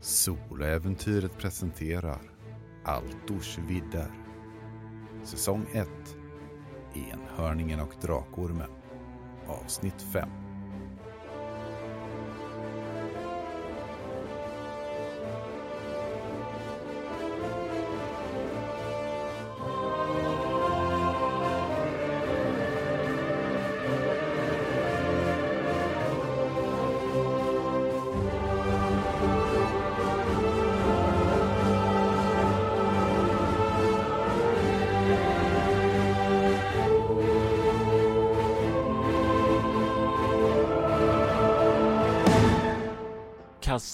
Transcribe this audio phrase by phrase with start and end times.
[0.00, 2.20] Soläventyret presenterar
[2.84, 4.10] Altors vidder.
[5.24, 5.88] Säsong 1
[6.94, 8.70] Enhörningen och Drakormen
[9.46, 10.47] Avsnitt 5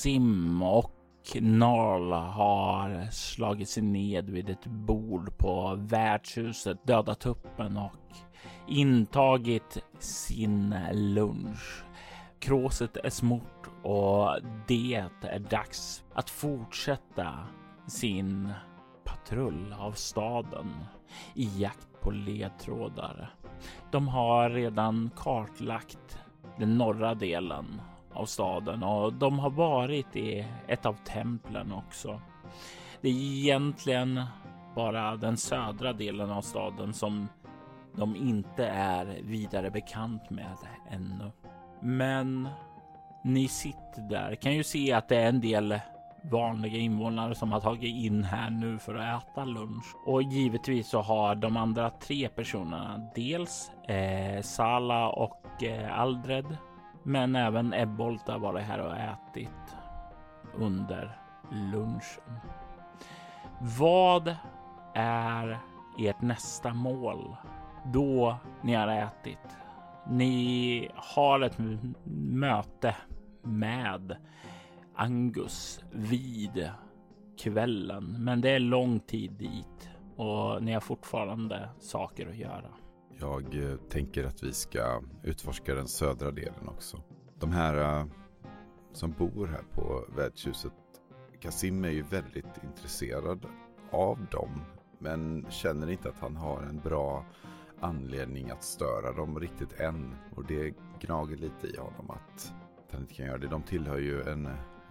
[0.05, 0.93] Sim och
[1.41, 8.17] Narl har slagit sig ned vid ett bord på värdshuset, dödat tuppen och
[8.69, 11.85] intagit sin lunch.
[12.39, 17.39] Kråset är smort och det är dags att fortsätta
[17.87, 18.53] sin
[19.05, 20.71] patrull av staden
[21.35, 23.35] i jakt på ledtrådar.
[23.93, 26.19] De har redan kartlagt
[26.59, 27.81] den norra delen
[28.15, 32.21] av staden och de har varit i ett av templen också.
[33.01, 34.25] Det är egentligen
[34.75, 37.29] bara den södra delen av staden som
[37.97, 40.57] de inte är vidare bekant med
[40.91, 41.31] ännu.
[41.83, 42.49] Men
[43.25, 45.81] ni sitter där, kan ju se att det är en del
[46.31, 49.97] vanliga invånare som har tagit in här nu för att äta lunch.
[50.07, 56.57] Och givetvis så har de andra tre personerna, dels eh, Sala och eh, Aldred
[57.05, 59.77] men även Ebbolt har varit här och ätit
[60.55, 61.19] under
[61.51, 62.41] lunchen.
[63.79, 64.37] Vad
[64.95, 65.59] är
[65.99, 67.37] ert nästa mål
[67.85, 69.57] då ni har ätit?
[70.09, 71.59] Ni har ett
[72.15, 72.97] möte
[73.43, 74.17] med
[74.95, 76.71] Angus vid
[77.39, 82.84] kvällen, men det är lång tid dit och ni har fortfarande saker att göra.
[83.21, 87.03] Jag eh, tänker att vi ska utforska den södra delen också.
[87.39, 88.07] De här eh,
[88.93, 90.73] som bor här på värdshuset,
[91.41, 93.47] Kasim är ju väldigt intresserad
[93.91, 94.61] av dem.
[94.99, 97.25] Men känner inte att han har en bra
[97.81, 100.15] anledning att störa dem riktigt än.
[100.37, 102.55] Och det gnager lite i honom att,
[102.87, 103.49] att han inte kan göra det.
[103.49, 104.49] De tillhör ju en,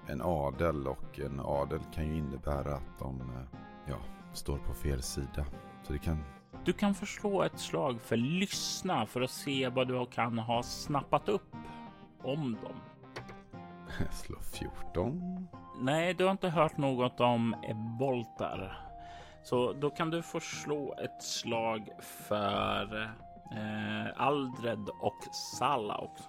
[0.08, 3.98] en adel och en adel kan ju innebära att de eh, ja,
[4.34, 5.46] står på fel sida.
[5.84, 6.18] Så det kan
[6.66, 11.30] du kan förslå ett slag för lyssna för att se vad du kan ha snappat
[11.30, 11.56] upp
[12.24, 12.76] om dem.
[14.12, 15.48] Slå 14.
[15.80, 18.80] Nej, du har inte hört något om Eboltar.
[19.44, 23.04] Så då kan du få slå ett slag för
[23.52, 25.18] eh, Aldred och
[25.60, 26.24] Salla också.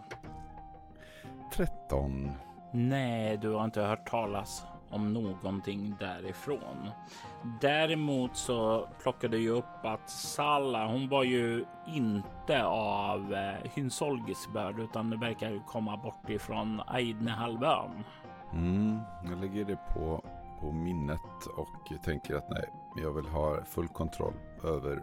[1.52, 2.30] 13.
[2.72, 6.90] Nej, du har inte hört talas om någonting därifrån.
[7.60, 14.80] Däremot så plockade jag upp att Salla, hon var ju inte av eh, Hynsolgis börd
[14.80, 18.04] utan det verkar komma bort ifrån Aidnehalvön.
[18.52, 20.24] Mm, jag lägger det på,
[20.60, 24.34] på minnet och tänker att nej, jag vill ha full kontroll
[24.64, 25.02] över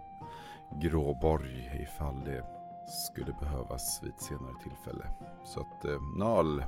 [0.81, 2.44] Gråborg ifall det
[2.88, 5.06] skulle behövas vid ett senare tillfälle.
[5.44, 6.59] Så att eh, Nal,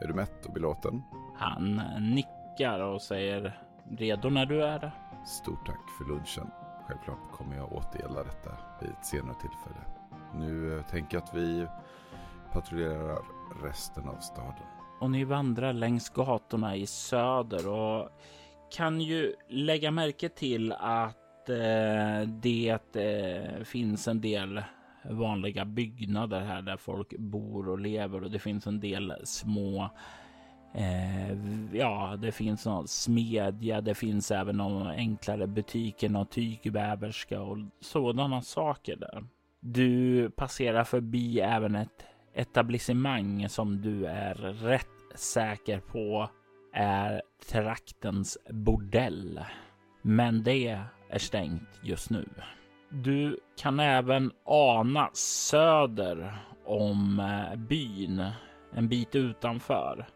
[0.00, 1.02] är du mätt och belåten?
[1.36, 3.58] Han nickar nickar och säger
[3.98, 4.92] redo när du är det.
[5.26, 6.50] Stort tack för lunchen.
[6.88, 9.84] Självklart kommer jag återgälda detta vid ett senare tillfälle.
[10.34, 11.66] Nu eh, tänker jag att vi
[12.52, 13.18] patrullerar
[13.62, 14.66] resten av staden.
[15.00, 18.08] Och ni vandrar längs gatorna i söder och
[18.76, 24.62] kan ju lägga märke till att eh, det eh, finns en del
[25.04, 29.90] vanliga byggnader här där folk bor och lever och det finns en del små
[30.74, 31.32] Eh,
[31.72, 33.80] ja, det finns någon smedja.
[33.80, 39.24] Det finns även någon enklare butiker, någon tygväverska och sådana saker där.
[39.60, 46.30] Du passerar förbi även ett etablissemang som du är rätt säker på
[46.72, 49.40] är traktens bordell.
[50.02, 50.68] Men det
[51.08, 52.28] är stängt just nu.
[52.90, 58.24] Du kan även ana söder om eh, byn,
[58.74, 60.06] en bit utanför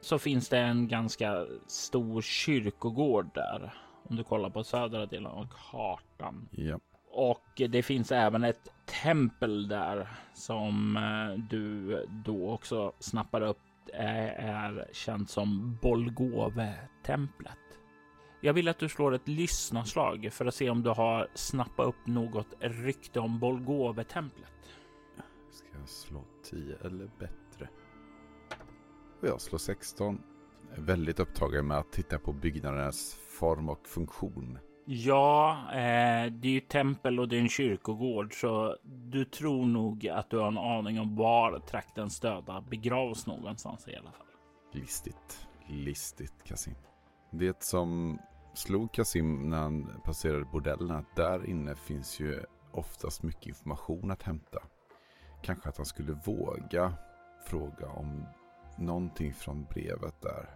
[0.00, 3.74] så finns det en ganska stor kyrkogård där.
[4.02, 6.48] Om du kollar på södra delen av kartan.
[6.50, 6.78] Ja.
[7.12, 13.58] Och det finns även ett tempel där som eh, du då också snappar upp
[13.92, 17.58] är, är känt som Bolgove-templet.
[18.40, 22.06] Jag vill att du slår ett lyssnarslag för att se om du har snappat upp
[22.06, 24.50] något rykte om Bolgove-templet.
[25.50, 27.49] Ska jag slå 10 eller bättre?
[29.20, 30.22] Och jag slår 16.
[30.76, 34.58] väldigt upptagen med att titta på byggnadernas form och funktion.
[34.84, 40.08] Ja, eh, det är ju tempel och det är en kyrkogård, så du tror nog
[40.08, 44.26] att du har en aning om var traktens döda begravs någonstans i alla fall.
[44.72, 46.74] Listigt, listigt Kasim.
[47.30, 48.18] Det som
[48.54, 52.42] slog Kasim när han passerade bordellen att där inne finns ju
[52.72, 54.58] oftast mycket information att hämta.
[55.42, 56.92] Kanske att han skulle våga
[57.46, 58.26] fråga om
[58.80, 60.48] någonting från brevet där.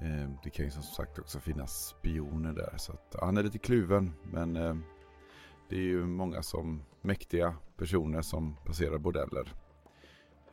[0.00, 2.74] Eh, det kan ju som sagt också finnas spioner där.
[2.76, 4.12] Så att han är lite kluven.
[4.22, 4.76] Men eh,
[5.68, 9.52] det är ju många som mäktiga personer som passerar bordeller.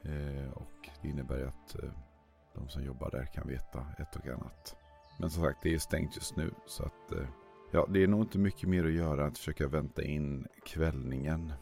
[0.01, 1.75] Eh, och det innebär ju att
[2.55, 4.75] de som jobbar där kan veta ett och annat.
[5.19, 6.51] Men som sagt, det är stängt just nu.
[6.65, 7.13] Så att
[7.71, 11.53] ja, det är nog inte mycket mer att göra än att försöka vänta in kvällningen.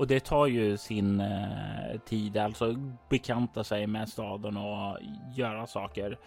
[0.00, 2.74] Och det tar ju sin eh, tid, alltså
[3.08, 4.98] bekanta sig med staden och
[5.34, 6.18] göra saker.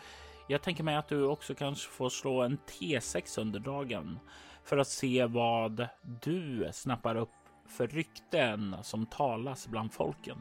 [0.47, 4.19] Jag tänker mig att du också kanske får slå en T6 under dagen
[4.63, 5.87] för att se vad
[6.21, 7.29] du snappar upp
[7.67, 10.37] för rykten som talas bland folken.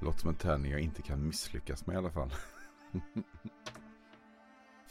[0.00, 2.30] Låter som en tärning jag inte kan misslyckas med i alla fall.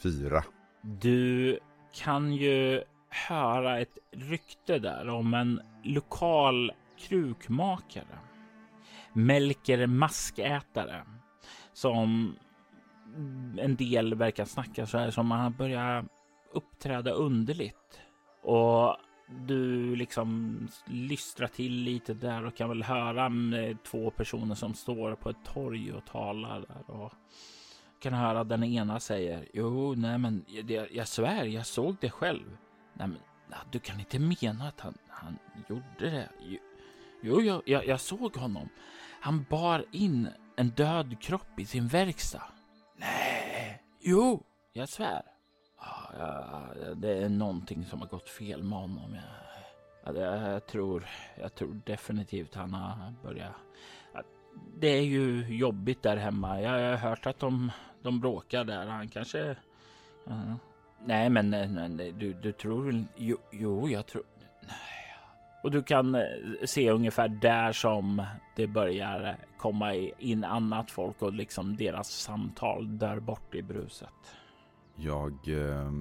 [0.03, 0.43] Fyra.
[0.81, 1.59] Du
[1.93, 8.19] kan ju höra ett rykte där om en lokal krukmakare.
[9.13, 11.05] Melker maskätare
[11.73, 12.35] som
[13.57, 16.05] en del verkar snacka så här som han börjar
[16.53, 18.01] uppträda underligt.
[18.41, 18.97] Och
[19.27, 23.25] du liksom lystrar till lite där och kan väl höra
[23.59, 27.13] eh, två personer som står på ett torg och talar där och
[27.99, 32.57] kan höra den ena säger jo, nej, men jag, jag svär, jag såg det själv.
[32.93, 33.19] Nej, men
[33.71, 35.37] du kan inte mena att han, han
[35.69, 36.29] gjorde det.
[37.27, 38.69] Jo, jag, jag, jag såg honom.
[39.21, 42.43] Han bar in en död kropp i sin verkstad.
[42.95, 44.43] Nej, jo,
[44.73, 45.21] jag svär.
[46.19, 46.63] Ja,
[46.95, 49.17] det är någonting som har gått fel med honom.
[50.05, 51.05] Jag, jag, tror,
[51.39, 53.51] jag tror definitivt han har börjat.
[54.79, 56.61] Det är ju jobbigt där hemma.
[56.61, 57.71] Jag har hört att de,
[58.01, 58.85] de bråkar där.
[58.85, 59.55] Han kanske...
[60.27, 60.55] Uh,
[61.05, 63.05] nej, men nej, du, du tror väl...
[63.15, 64.23] Jo, jo, jag tror...
[65.67, 66.21] Och du kan eh,
[66.65, 68.25] se ungefär där som
[68.55, 74.09] det börjar eh, komma in annat folk och liksom deras samtal där bort i bruset.
[74.95, 75.91] Jag eh,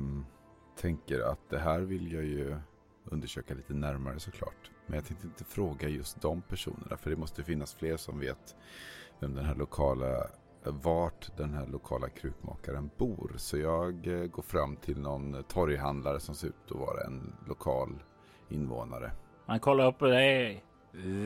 [0.81, 2.57] tänker att det här vill jag ju
[3.05, 4.71] undersöka lite närmare såklart.
[4.87, 8.57] Men jag tänkte inte fråga just de personerna för det måste finnas fler som vet
[9.21, 10.27] vem den här lokala
[10.65, 13.33] vart den här lokala krukmakaren bor.
[13.37, 18.03] Så jag eh, går fram till någon torghandlare som ser ut att vara en lokal
[18.49, 19.13] invånare.
[19.49, 20.65] Man kollar upp på dig.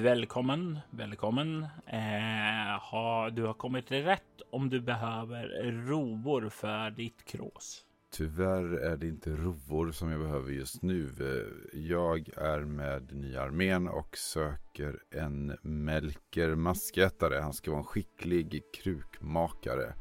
[0.02, 1.66] Välkommen, välkommen.
[1.86, 7.84] Eh, ha, du har kommit rätt om du behöver rovor för ditt krås.
[8.12, 11.04] Tyvärr är det inte rovor som jag behöver just nu.
[11.20, 17.40] Eh, jag är med nya armén och söker en Melker maskätare.
[17.40, 19.94] Han ska vara en skicklig krukmakare.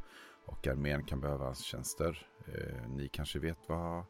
[0.45, 2.27] Och armén kan behöva hans tjänster.
[2.47, 4.05] Eh, ni kanske vet vad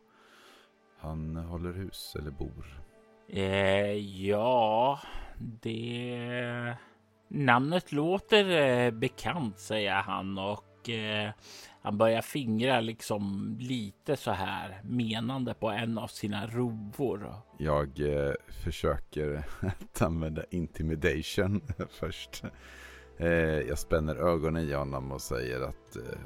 [1.00, 2.89] han håller hus eller bor.
[3.30, 3.94] Eh,
[4.28, 5.00] ja,
[5.38, 6.76] det...
[7.28, 11.32] Namnet låter eh, bekant, säger han och eh,
[11.82, 17.34] han börjar fingra liksom lite så här menande på en av sina rovor.
[17.58, 18.34] Jag eh,
[18.64, 19.44] försöker
[20.00, 22.44] använda intimidation först.
[23.18, 26.20] Eh, jag spänner ögonen i honom och säger att eh,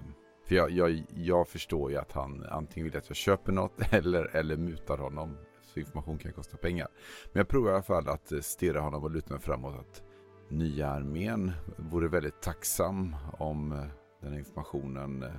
[0.47, 4.35] för jag, jag, jag förstår ju att han antingen vill att jag köper något eller,
[4.35, 5.37] eller mutar honom
[5.73, 6.87] så information kan kosta pengar.
[7.33, 10.03] Men jag provar i alla fall att stirra honom och luta mig framåt att
[10.49, 13.85] nya armén vore väldigt tacksam om eh,
[14.21, 15.29] den informationen eh,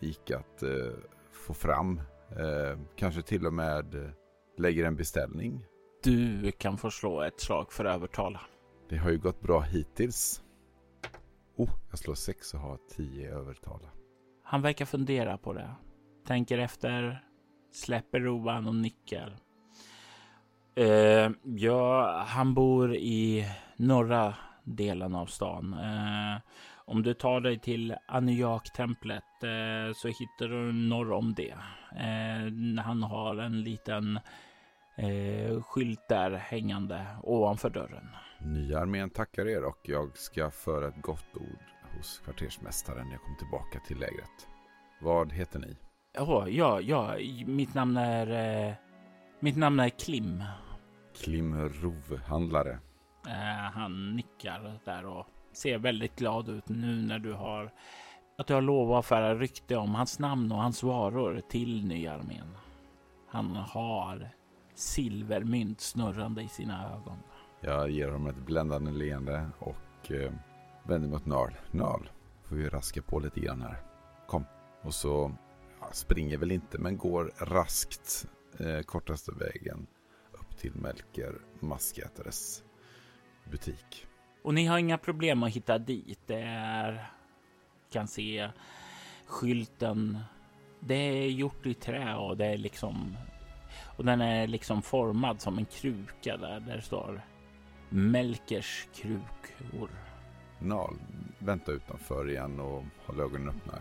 [0.00, 0.92] gick att eh,
[1.32, 2.00] få fram.
[2.96, 4.12] Kanske till och med
[4.58, 5.64] lägger en beställning.
[6.02, 8.40] Du kan få slå ett slag för att övertala.
[8.88, 10.42] Det har ju gått bra hittills.
[11.56, 13.88] Oh, jag slår sex och har tio övertala.
[14.44, 15.74] Han verkar fundera på det.
[16.26, 17.24] Tänker efter,
[17.72, 19.36] släpper rovan och nickar.
[20.80, 23.46] Uh, ja, han bor i
[23.76, 24.34] norra
[24.64, 25.74] delen av stan.
[25.74, 26.40] Uh,
[26.76, 31.54] om du tar dig till Aniak-templet uh, så hittar du norr om det.
[32.84, 34.20] han har en liten
[35.62, 38.08] skylt där hängande ovanför dörren.
[38.38, 41.64] Nya armén tackar er och jag ska föra ett gott ord
[41.96, 44.48] hos kvartersmästaren när jag kommer tillbaka till lägret.
[45.00, 45.76] Vad heter ni?
[46.18, 48.76] Oh, ja, ja, mitt namn är...
[49.40, 50.42] mitt namn är Klim.
[51.20, 52.78] Klim rovhandlare.
[53.26, 57.72] Eh, han nickar där och ser väldigt glad ut nu när du har
[58.38, 62.14] att du har lovat att föra rykte om hans namn och hans varor till nya
[62.14, 62.56] armén.
[63.28, 64.30] Han har
[64.74, 67.18] silvermynt snurrande i sina ögon.
[67.60, 70.32] Jag ger honom ett bländande leende och eh,
[70.82, 71.52] vänder mot Narl.
[71.70, 72.08] Narl,
[72.44, 73.76] får vi raska på lite grann här.
[74.26, 74.44] Kom.
[74.82, 75.32] Och så
[75.80, 79.86] ja, springer väl inte men går raskt eh, kortaste vägen
[80.60, 82.64] till Melker Maskätares
[83.50, 84.06] butik.
[84.42, 86.20] Och ni har inga problem att hitta dit.
[86.26, 87.10] Det är
[87.92, 88.50] kan se
[89.26, 90.18] skylten.
[90.80, 93.16] Det är gjort i trä och det är liksom
[93.96, 97.22] och den är liksom formad som en kruka där, där det står
[97.88, 99.90] Melkers krukor.
[100.58, 100.96] Nal,
[101.38, 103.78] vänta utanför igen och håll ögonen öppna.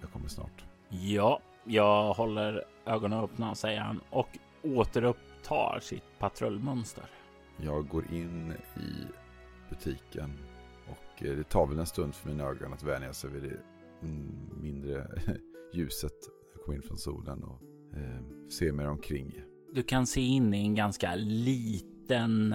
[0.00, 0.64] Jag kommer snart.
[0.88, 4.38] Ja, jag håller ögonen öppna, säger han och
[5.44, 7.04] återupptar sitt patrullmönster.
[7.56, 9.06] Jag går in i
[9.70, 10.30] butiken
[10.86, 13.58] och eh, det tar väl en stund för mina ögon att vänja sig vid det
[14.60, 15.06] mindre
[15.74, 16.12] ljuset.
[16.54, 17.62] Jag kommer in från solen och
[17.96, 19.40] eh, ser mig omkring.
[19.72, 22.54] Du kan se in i en ganska liten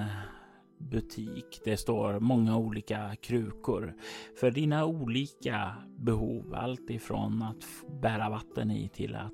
[0.78, 1.62] butik.
[1.66, 3.94] Det står många olika krukor
[4.40, 6.56] för dina olika behov.
[6.56, 9.34] Allt ifrån att bära vatten i till att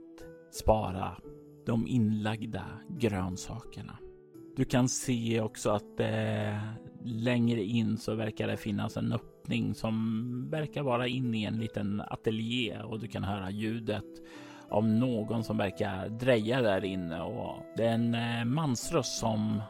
[0.52, 1.18] spara
[1.66, 3.98] de inlagda grönsakerna.
[4.56, 6.58] Du kan se också att eh,
[7.04, 12.02] längre in så verkar det finnas en öppning som verkar vara inne i en liten
[12.08, 14.04] ateljé och du kan höra ljudet
[14.70, 19.62] av någon som verkar dreja där inne och det är en eh, mansröst som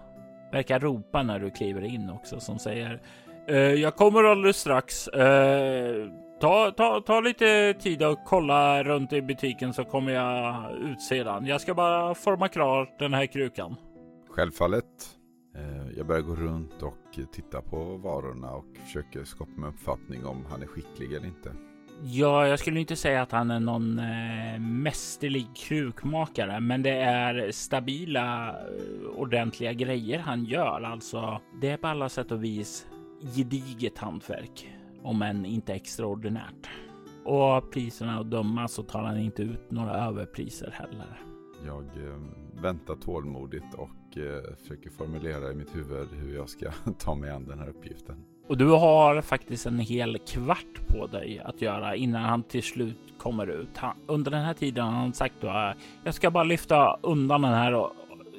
[0.52, 3.02] verkar ropa när du kliver in också som säger
[3.48, 5.08] eh, Jag kommer alldeles strax.
[5.08, 6.08] Eh,
[6.46, 11.46] ta, ta, ta lite tid och kolla runt i butiken så kommer jag ut sedan.
[11.46, 13.76] Jag ska bara forma klart den här krukan.
[14.30, 14.86] Självfallet.
[15.56, 20.46] Eh, jag börjar gå runt och titta på varorna och försöker skapa mig uppfattning om
[20.50, 21.52] han är skicklig eller inte.
[22.04, 27.52] Ja, jag skulle inte säga att han är någon eh, mästerlig krukmakare, men det är
[27.52, 30.82] stabila, eh, ordentliga grejer han gör.
[30.82, 32.88] Alltså, det är på alla sätt och vis
[33.36, 34.70] gediget hantverk,
[35.06, 36.70] om än inte extraordinärt.
[37.26, 41.22] Och priserna att döma så tar han inte ut några överpriser heller.
[41.66, 42.20] Jag eh,
[42.62, 47.46] väntar tålmodigt och eh, försöker formulera i mitt huvud hur jag ska ta mig an
[47.46, 48.16] den här uppgiften.
[48.48, 53.14] Och du har faktiskt en hel kvart på dig att göra innan han till slut
[53.18, 53.78] kommer ut.
[53.78, 57.54] Han, under den här tiden har han sagt att jag ska bara lyfta undan den
[57.54, 57.92] här och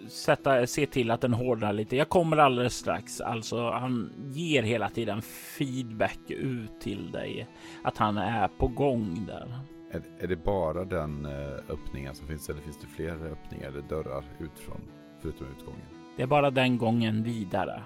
[0.09, 1.97] sätta, se till att den hårdnar lite.
[1.97, 3.21] Jag kommer alldeles strax.
[3.21, 7.49] Alltså, han ger hela tiden feedback ut till dig
[7.83, 9.59] att han är på gång där.
[9.91, 13.83] Är, är det bara den uh, öppningen som finns eller finns det fler öppningar eller
[13.83, 14.81] dörrar ut från
[15.23, 15.87] förutom utgången?
[16.17, 17.83] Det är bara den gången vidare.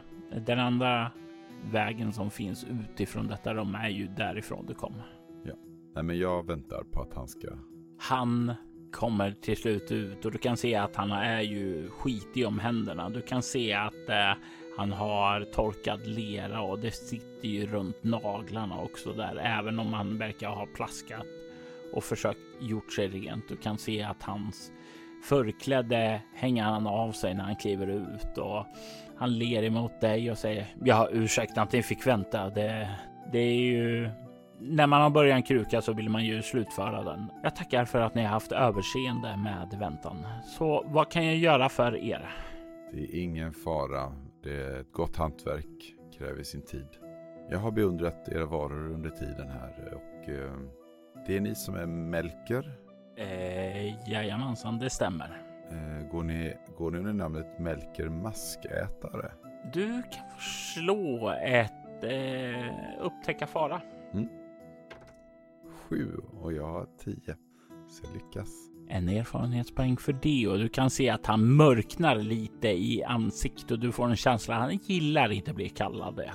[0.46, 1.10] Den andra
[1.72, 5.06] vägen som finns utifrån detta rum är ju därifrån du kommer.
[5.44, 5.54] Ja,
[5.94, 7.48] nej, men jag väntar på att han ska.
[7.98, 8.54] Han
[8.92, 13.10] kommer till slut ut och du kan se att han är ju skitig om händerna.
[13.10, 14.32] Du kan se att eh,
[14.76, 20.18] han har torkad lera och det sitter ju runt naglarna också där, även om han
[20.18, 21.26] verkar ha plaskat
[21.92, 23.48] och försökt gjort sig rent.
[23.48, 24.72] Du kan se att hans
[25.22, 28.66] förkläde hänger han av sig när han kliver ut och
[29.16, 32.50] han ler emot dig och säger ja, ursäkta att ni fick vänta.
[32.50, 32.88] Det,
[33.32, 34.10] det är ju
[34.60, 37.30] när man har börjat en kruka så vill man ju slutföra den.
[37.42, 40.16] Jag tackar för att ni har haft överseende med väntan.
[40.44, 42.30] Så vad kan jag göra för er?
[42.92, 44.12] Det är ingen fara.
[44.42, 46.88] Det är ett gott hantverk, kräver sin tid.
[47.50, 50.52] Jag har beundrat era varor under tiden här och eh,
[51.26, 52.72] det är ni som är Melker?
[53.16, 55.42] Eh, jajamensan, det stämmer.
[55.70, 59.32] Eh, går, ni, går ni under namnet Melker Maskätare?
[59.72, 63.80] Du kan få slå ett eh, upptäcka fara.
[64.12, 64.28] Mm.
[65.90, 67.36] Sju och jag har tio.
[67.88, 68.70] Så jag lyckas.
[68.88, 73.78] En erfarenhetspoäng för det och du kan se att han mörknar lite i ansiktet och
[73.78, 76.32] du får en känsla att han gillar inte bli kallad det.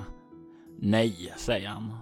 [0.79, 1.97] Nej, säger han.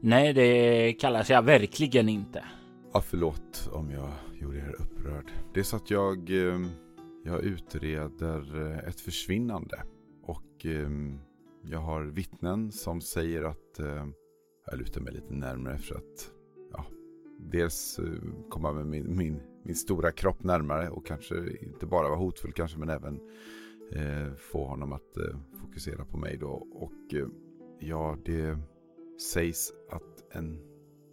[0.00, 2.44] Nej, det kallas jag verkligen inte.
[2.92, 5.30] Ja, förlåt om jag gjorde er upprörd.
[5.54, 6.68] Det är så att jag, ehm,
[7.24, 9.82] jag utreder eh, ett försvinnande.
[10.22, 11.18] Och ehm,
[11.62, 14.12] jag har vittnen som säger att ehm,
[14.66, 16.39] jag lutar mig lite närmare för att
[17.50, 18.04] dels eh,
[18.48, 22.78] komma med min, min, min stora kropp närmare och kanske inte bara vara hotfull kanske
[22.78, 23.20] men även
[23.92, 26.66] eh, få honom att eh, fokusera på mig då.
[26.72, 27.26] Och eh,
[27.78, 28.58] ja, det
[29.32, 30.58] sägs att en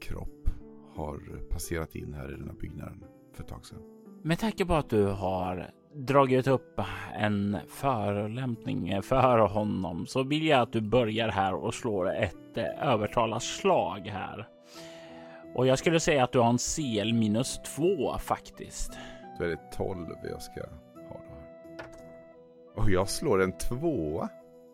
[0.01, 0.49] kropp
[0.95, 1.19] har
[1.49, 3.03] passerat in här i den här byggnaden
[3.33, 3.81] för ett tag sedan.
[4.23, 6.81] Med tanke på att du har dragit upp
[7.13, 12.89] en förolämpning för honom så vill jag att du börjar här och slår ett eh,
[12.93, 14.47] övertalarslag här.
[15.55, 18.97] Och jag skulle säga att du har en CL minus två faktiskt.
[19.37, 20.61] Då är det 12 jag ska
[21.09, 22.81] ha då.
[22.81, 24.29] Och jag slår en tvåa.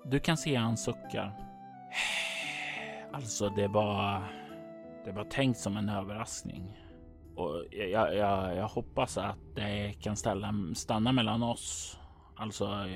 [0.05, 1.33] Du kan se han suckar.
[3.11, 4.23] Alltså, det var...
[5.05, 6.79] Det var tänkt som en överraskning.
[7.35, 11.99] Och jag, jag, jag hoppas att det kan ställa, stanna mellan oss.
[12.35, 12.87] Alltså,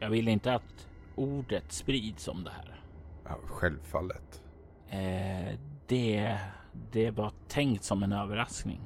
[0.00, 2.80] jag vill inte att ordet sprids om det här.
[3.24, 4.42] Ja, självfallet.
[4.88, 6.38] Eh, det,
[6.72, 8.80] det var tänkt som en överraskning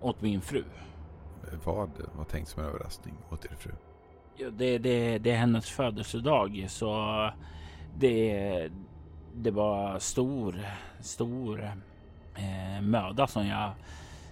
[0.00, 0.64] åt min fru.
[1.64, 3.72] Vad var tänkt som en överraskning åt er fru?
[4.36, 7.30] Ja, det, det, det är hennes födelsedag så
[7.98, 8.70] det,
[9.34, 10.60] det var stor,
[11.00, 11.72] stor
[12.34, 13.72] eh, möda som jag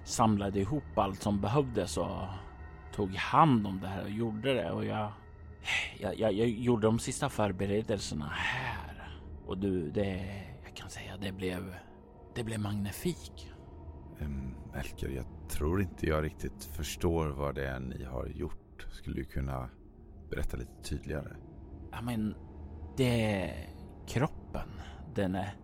[0.04, 2.26] samlade ihop allt som behövdes och
[2.94, 5.12] tog hand om det här och gjorde det och jag,
[5.98, 9.10] jag, jag, jag gjorde de sista förberedelserna här
[9.46, 11.74] och du, det, jag kan säga det blev,
[12.38, 13.52] det blev magnifik.
[14.20, 18.86] Um, Melker, jag tror inte jag riktigt förstår vad det är ni har gjort.
[18.92, 19.68] Skulle du kunna
[20.30, 21.36] berätta lite tydligare?
[21.92, 22.34] Ja, men
[22.96, 23.54] det
[24.06, 24.68] kroppen.
[25.14, 25.54] Den är,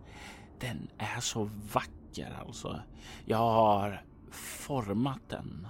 [0.60, 2.82] den är så vacker alltså.
[3.24, 5.66] Jag har format den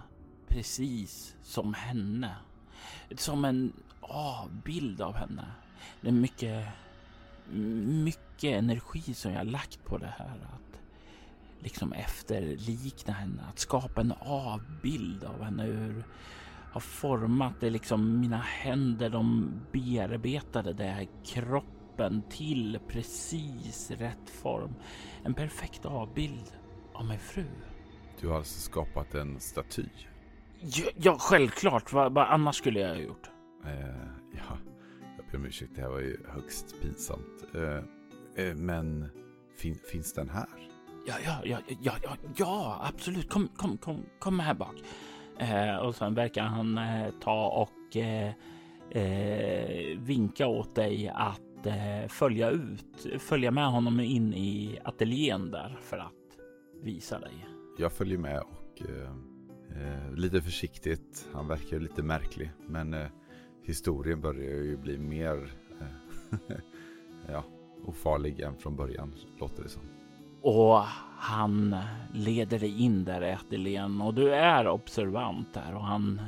[0.49, 2.37] precis som henne.
[3.17, 5.47] Som en avbild av henne.
[6.01, 6.67] Det är mycket,
[8.05, 10.55] mycket energi som jag lagt på det här.
[11.59, 15.63] Liksom efterlikna henne, att skapa en avbild av henne.
[15.63, 16.05] Hur
[16.73, 24.75] har format det liksom mina händer, de bearbetade det här kroppen till precis rätt form.
[25.25, 26.53] En perfekt avbild
[26.93, 27.45] av min fru.
[28.21, 29.85] Du har alltså skapat en staty?
[30.61, 31.93] Ja, ja självklart.
[31.93, 33.31] Vad, vad annars skulle jag ha gjort?
[33.65, 34.59] Eh, ja,
[35.17, 35.73] jag ber om ursäkt.
[35.75, 37.45] Det här var ju högst pinsamt.
[37.55, 39.09] Eh, eh, men
[39.57, 40.49] fin, finns den här?
[41.07, 43.31] Ja, ja, ja, ja, ja, ja absolut.
[43.31, 44.75] Kom, kom, kom, kom här bak.
[45.39, 48.33] Eh, och sen verkar han eh, ta och eh,
[48.90, 55.79] eh vinka åt dig att eh, följa ut, följa med honom in i ateljén där
[55.81, 56.38] för att
[56.83, 57.47] visa dig.
[57.79, 59.11] Jag följer med och eh,
[59.83, 61.29] eh lite försiktigt.
[61.33, 63.07] Han verkar lite märklig, men eh,
[63.62, 66.57] historien börjar ju bli mer eh,
[67.29, 67.45] ja,
[67.85, 69.93] ofarlig än från början, låter det som.
[70.44, 70.83] Och
[71.18, 71.76] han
[72.12, 75.74] leder dig in där i ateljén och du är observant där.
[75.74, 76.20] Och han,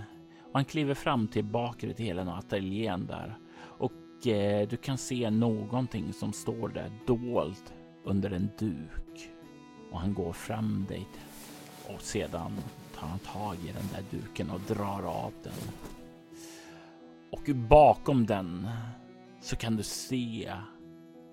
[0.43, 3.39] och han kliver fram till bakre delen av ateljén där.
[3.59, 7.75] Och eh, du kan se någonting som står där dolt
[8.05, 9.31] under en duk.
[9.91, 11.09] Och han går fram dig
[11.95, 12.53] och sedan
[12.95, 15.73] tar han tag i den där duken och drar av den.
[17.31, 18.69] Och bakom den
[19.41, 20.53] så kan du se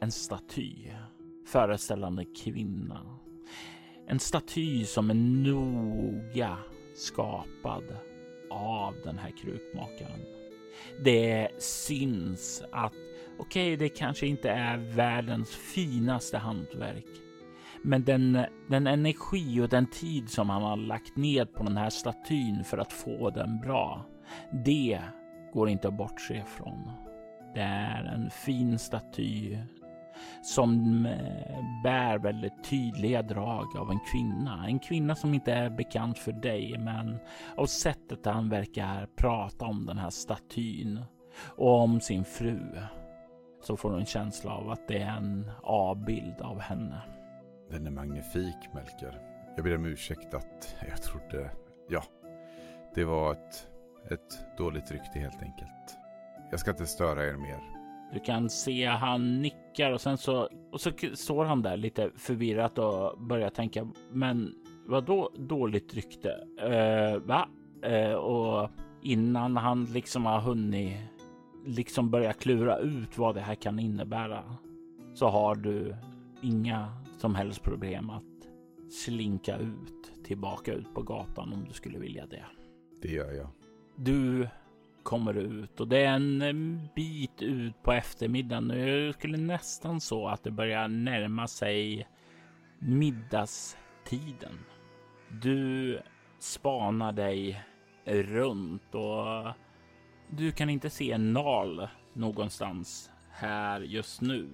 [0.02, 0.76] en staty
[1.46, 3.20] föreställande kvinna.
[4.08, 6.58] En staty som är noga
[6.96, 7.84] skapad
[8.52, 10.20] av den här krukmakaren.
[11.04, 12.94] Det syns att
[13.38, 17.06] okej, okay, det kanske inte är världens finaste hantverk,
[17.82, 21.90] men den, den energi och den tid som han har lagt ned på den här
[21.90, 24.06] statyn för att få den bra,
[24.66, 25.02] det
[25.54, 26.92] går inte att bortse ifrån.
[27.54, 29.58] Det är en fin staty
[30.42, 34.66] som eh, bär väldigt tydliga drag av en kvinna.
[34.68, 37.18] En kvinna som inte är bekant för dig, men
[37.56, 41.06] av sättet han verkar prata om den här statyn
[41.58, 42.60] och om sin fru
[43.64, 47.02] så får du en känsla av att det är en avbild av henne.
[47.70, 49.22] Den är magnifik, Melker.
[49.56, 51.52] Jag ber om ursäkt att jag trodde...
[51.90, 52.04] Ja,
[52.96, 53.68] det var ett,
[54.12, 55.98] ett dåligt rykte helt enkelt.
[56.52, 57.73] Jag ska inte störa er mer.
[58.14, 62.78] Du kan se han nickar och sen så och så står han där lite förvirrat
[62.78, 63.88] och börjar tänka.
[64.12, 66.30] Men vad då dåligt rykte?
[66.64, 67.48] Uh, va?
[67.88, 68.70] Uh, och
[69.02, 70.98] innan han liksom har hunnit
[71.66, 74.44] liksom börja klura ut vad det här kan innebära
[75.14, 75.96] så har du
[76.42, 78.24] inga som helst problem att
[78.92, 82.46] slinka ut tillbaka ut på gatan om du skulle vilja det.
[83.02, 83.48] Det gör jag.
[83.96, 84.48] Du
[85.04, 86.54] kommer ut och det är en eh,
[86.96, 88.70] bit ut på eftermiddagen.
[88.70, 92.08] Jag skulle nästan så att det börjar närma sig
[92.80, 94.60] middagstiden.
[95.42, 96.00] Du
[96.40, 97.64] spanar dig
[98.06, 99.54] runt och
[100.30, 104.48] du kan inte se Nal någonstans här just nu.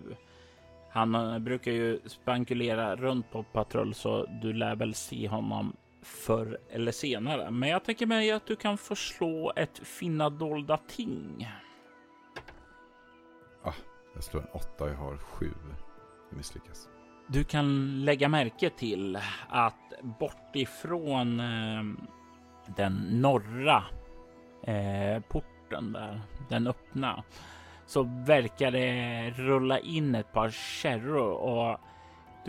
[0.92, 6.60] Han eh, brukar ju spankulera runt på patrull så du lär väl se honom förr
[6.70, 7.52] eller senare.
[7.52, 11.48] Men jag tänker mig att du kan förslå ett finna dolda ting.
[13.64, 13.74] Ah,
[14.14, 15.52] jag slår en åtta jag har sju.
[16.30, 16.90] Det misslyckas.
[17.28, 21.84] Du kan lägga märke till att bortifrån eh,
[22.76, 23.84] den norra
[24.64, 27.24] eh, porten där, den öppna,
[27.86, 31.80] så verkar det rulla in ett par kärror och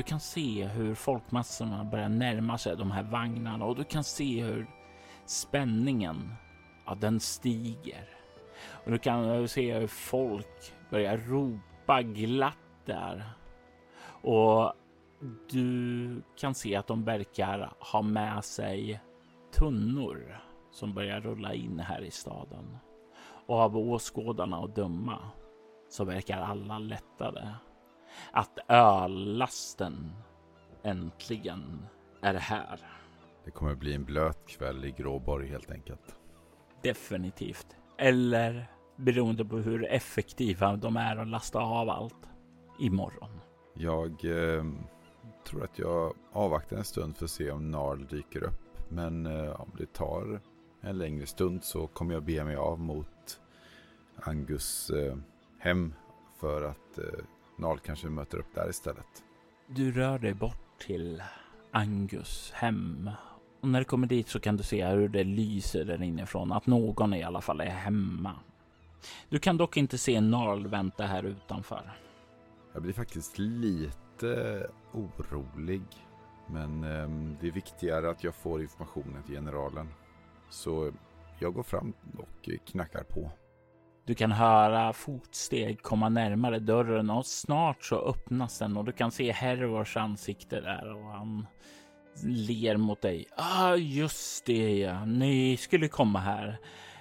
[0.01, 4.43] du kan se hur folkmassorna börjar närma sig de här vagnarna och du kan se
[4.43, 4.71] hur
[5.27, 6.35] spänningen,
[6.87, 8.09] ja, den stiger.
[8.85, 13.25] Och du kan se hur folk börjar ropa glatt där.
[14.23, 14.73] Och
[15.51, 19.01] du kan se att de verkar ha med sig
[19.53, 22.79] tunnor som börjar rulla in här i staden.
[23.47, 25.19] Och av åskådarna att döma
[25.89, 27.55] så verkar alla lättade.
[28.33, 30.13] Att öllasten
[30.83, 31.87] äntligen
[32.21, 32.81] är här.
[33.45, 36.17] Det kommer bli en blöt kväll i Gråborg helt enkelt.
[36.83, 37.67] Definitivt.
[37.99, 42.29] Eller beroende på hur effektiva de är att lasta av allt
[42.79, 43.41] imorgon.
[43.75, 44.65] Jag eh,
[45.47, 48.89] tror att jag avvaktar en stund för att se om Narl dyker upp.
[48.89, 50.41] Men eh, om det tar
[50.81, 53.41] en längre stund så kommer jag be mig av mot
[54.17, 55.17] Angus eh,
[55.59, 55.95] hem
[56.41, 56.99] för att
[57.61, 59.25] Narl kanske möter upp där istället.
[59.67, 61.23] Du rör dig bort till
[61.71, 63.11] Angus hem
[63.61, 66.67] och när du kommer dit så kan du se hur det lyser där inifrån, att
[66.67, 68.35] någon i alla fall är hemma.
[69.29, 71.93] Du kan dock inte se Narl vänta här utanför.
[72.73, 75.83] Jag blir faktiskt lite orolig.
[76.47, 79.89] Men eh, det är viktigare att jag får informationen till generalen.
[80.51, 80.93] Så
[81.39, 83.31] jag går fram och knackar på.
[84.05, 89.11] Du kan höra fotsteg komma närmare dörren och snart så öppnas den och du kan
[89.11, 91.47] se Hervors ansikte där och han
[92.25, 93.27] ler mot dig.
[93.37, 96.59] Ah, just det ja, ni skulle komma här.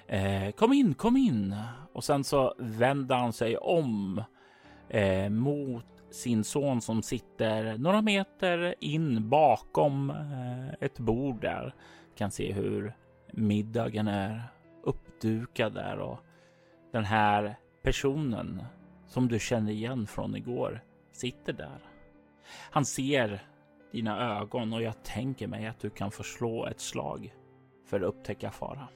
[0.08, 1.56] Eh, kom in, kom in.
[1.94, 4.24] Och sen så vänder han sig om
[4.90, 11.74] eh, mot sin son som sitter några meter in bakom eh, ett bord där.
[12.18, 12.96] Kan se hur
[13.32, 14.44] middagen är
[14.84, 16.20] uppdukad där och
[16.92, 18.64] den här personen
[19.08, 21.80] som du känner igen från igår sitter där.
[22.72, 23.42] Han ser
[23.92, 27.34] dina ögon och jag tänker mig att du kan förslå ett slag
[27.86, 28.88] för att upptäcka fara.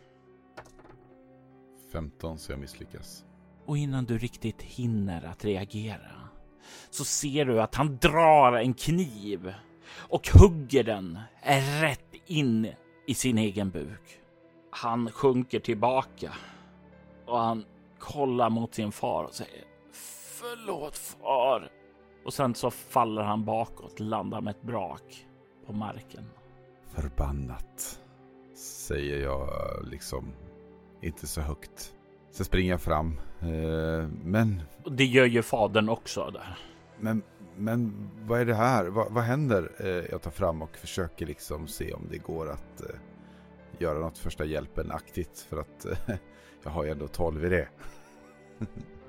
[1.92, 3.26] 15 så jag misslyckas.
[3.66, 6.12] Och innan du riktigt hinner att reagera
[6.90, 9.54] så ser du att han drar en kniv
[9.96, 11.20] och hugger den
[11.82, 12.68] rätt in
[13.08, 14.20] i sin egen buk.
[14.72, 16.34] Han sjunker tillbaka
[17.26, 17.66] och han
[18.04, 21.72] kollar mot sin far och säger Förlåt far.
[22.26, 25.28] Och sen så faller han bakåt, landar med ett brak
[25.66, 26.24] på marken.
[26.96, 28.00] Förbannat,
[28.56, 29.50] säger jag
[29.92, 30.34] liksom
[31.02, 31.94] inte så högt.
[32.32, 33.20] Så springer jag fram.
[33.42, 34.62] Eh, men...
[34.86, 36.58] Det gör ju fadern också där.
[37.00, 37.24] Men,
[37.56, 38.86] men vad är det här?
[38.86, 39.72] Va, vad händer?
[39.80, 42.96] Eh, jag tar fram och försöker liksom se om det går att eh,
[43.78, 45.40] göra något första hjälpen-aktigt.
[45.50, 45.86] För att
[46.64, 47.68] jag har ju ändå 12 i det.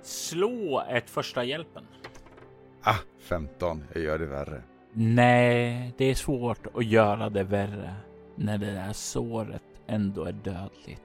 [0.03, 1.87] Slå ett första hjälpen.
[2.83, 3.85] Ah, 15.
[3.93, 4.63] Jag gör det värre.
[4.93, 7.95] Nej, det är svårt att göra det värre
[8.37, 11.03] när det där såret ändå är dödligt.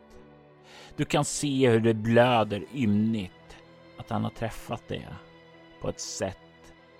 [0.96, 3.34] Du kan se hur det blöder ymnigt.
[3.98, 5.08] Att han har träffat det
[5.82, 6.38] på ett sätt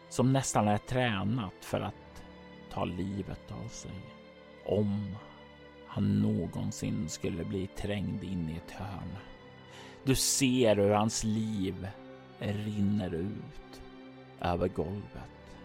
[0.10, 2.24] som nästan är tränat för att
[2.74, 3.92] ta livet av sig.
[4.66, 5.16] Om
[5.90, 9.16] han någonsin skulle bli trängd in i ett hörn.
[10.04, 11.88] Du ser hur hans liv
[12.40, 13.82] rinner ut
[14.42, 15.56] över golvet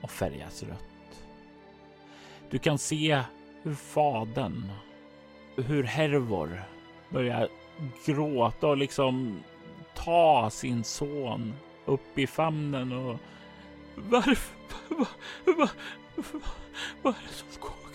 [0.00, 1.26] och färgas rött.
[2.50, 3.22] Du kan se
[3.62, 4.72] hur fadern,
[5.56, 6.62] hur Hervor
[7.08, 7.48] börjar
[8.06, 9.42] gråta och liksom
[9.94, 13.18] ta sin son upp i famnen och
[13.96, 14.56] varför,
[14.88, 15.08] vad,
[15.44, 15.68] vad,
[16.16, 16.42] vad,
[17.02, 17.85] vad är det som går?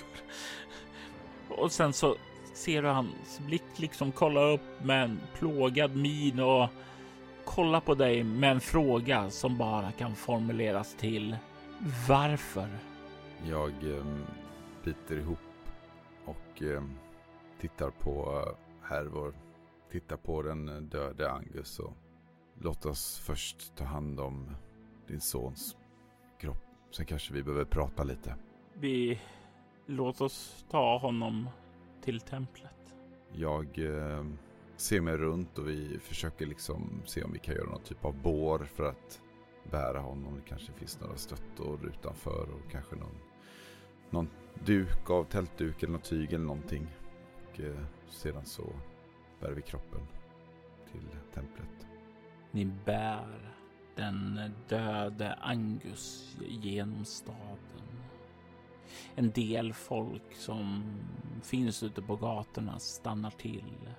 [1.57, 2.15] Och sen så
[2.53, 6.69] ser du hans blick liksom kolla upp med en plågad min och
[7.45, 11.37] kolla på dig med en fråga som bara kan formuleras till
[12.07, 12.69] varför?
[13.49, 14.05] Jag eh,
[14.83, 15.39] biter ihop
[16.25, 16.83] och eh,
[17.59, 18.45] tittar på
[18.83, 19.33] Hervor
[19.91, 21.93] titta på den döde Angus och
[22.59, 24.55] låt oss först ta hand om
[25.07, 25.77] din sons
[26.39, 26.63] kropp.
[26.91, 28.35] Sen kanske vi behöver prata lite.
[28.73, 29.19] Vi
[29.85, 31.49] låt oss ta honom
[32.01, 32.95] till templet.
[33.33, 34.25] Jag eh,
[34.75, 38.21] ser mig runt och vi försöker liksom se om vi kan göra någon typ av
[38.21, 39.21] bår för att
[39.71, 40.35] bära honom.
[40.35, 43.17] Det kanske finns några stöttor utanför och kanske någon,
[44.09, 44.29] någon
[44.65, 46.87] duk av tältduk eller något tyg eller någonting.
[47.49, 48.73] Och eh, sedan så
[49.39, 50.01] bär vi kroppen
[50.91, 51.87] till templet.
[52.51, 53.55] Ni bär
[53.95, 54.39] den
[54.69, 57.90] döde Angus genom staden.
[59.15, 60.83] En del folk som
[61.43, 63.89] finns ute på gatorna stannar till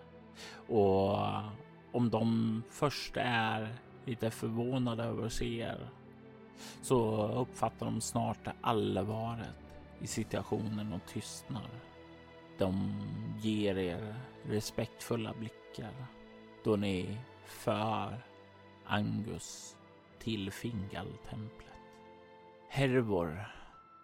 [0.68, 1.18] och
[1.92, 5.88] om de först är lite förvånade över att se er
[6.82, 11.70] så uppfattar de snart allvaret i situationen och tystnar.
[12.58, 13.00] De
[13.40, 14.14] ger er
[14.46, 16.06] respektfulla blickar
[16.64, 18.18] då ni för
[18.86, 19.76] Angus
[20.18, 21.68] till Fingaltemplet.
[22.68, 23.46] Hervor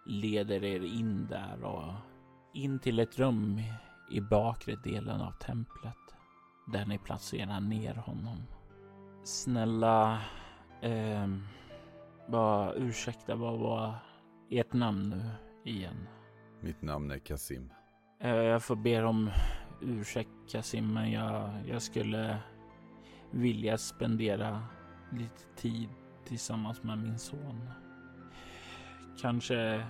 [0.05, 1.93] leder er in där och
[2.53, 3.61] in till ett rum
[4.11, 5.95] i bakre delen av templet
[6.67, 8.43] där ni placerar ner honom.
[9.23, 10.21] Snälla,
[10.81, 11.27] eh,
[12.27, 13.95] bara ursäkta, vad var
[14.49, 15.31] ert namn nu
[15.71, 16.07] igen?
[16.61, 17.69] Mitt namn är Kasim.
[18.19, 19.29] Eh, jag får be om
[19.81, 22.37] ursäkt Kasim, men jag, jag skulle
[23.31, 24.63] vilja spendera
[25.11, 25.89] lite tid
[26.25, 27.69] tillsammans med min son.
[29.21, 29.83] Kanske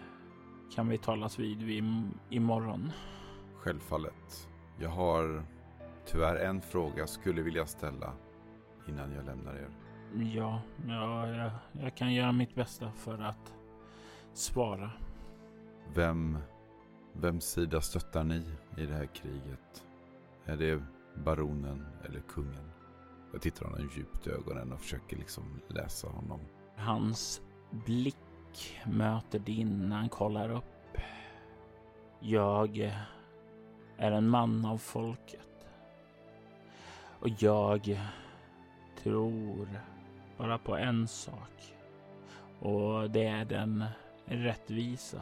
[0.76, 1.84] kan vi talas vid, vid
[2.30, 2.92] imorgon.
[3.56, 4.50] Självfallet.
[4.80, 5.44] Jag har
[6.06, 8.14] tyvärr en fråga jag skulle vilja ställa
[8.88, 9.70] innan jag lämnar er.
[10.36, 13.54] Ja, ja jag, jag kan göra mitt bästa för att
[14.34, 14.92] svara.
[15.96, 16.38] Vem,
[17.14, 18.44] vems sida stöttar ni
[18.78, 19.84] i det här kriget?
[20.46, 20.84] Är det
[21.26, 22.72] baronen eller kungen?
[23.32, 26.40] Jag tittar honom djupt i ögonen och försöker liksom läsa honom.
[26.78, 27.42] Hans
[27.86, 28.18] blick
[28.86, 30.98] möter din när han kollar upp.
[32.20, 32.78] Jag
[33.98, 35.68] är en man av folket.
[37.20, 38.00] Och jag
[39.04, 39.68] tror
[40.38, 41.76] bara på en sak.
[42.60, 43.86] Och det är den
[44.26, 45.22] rättvisa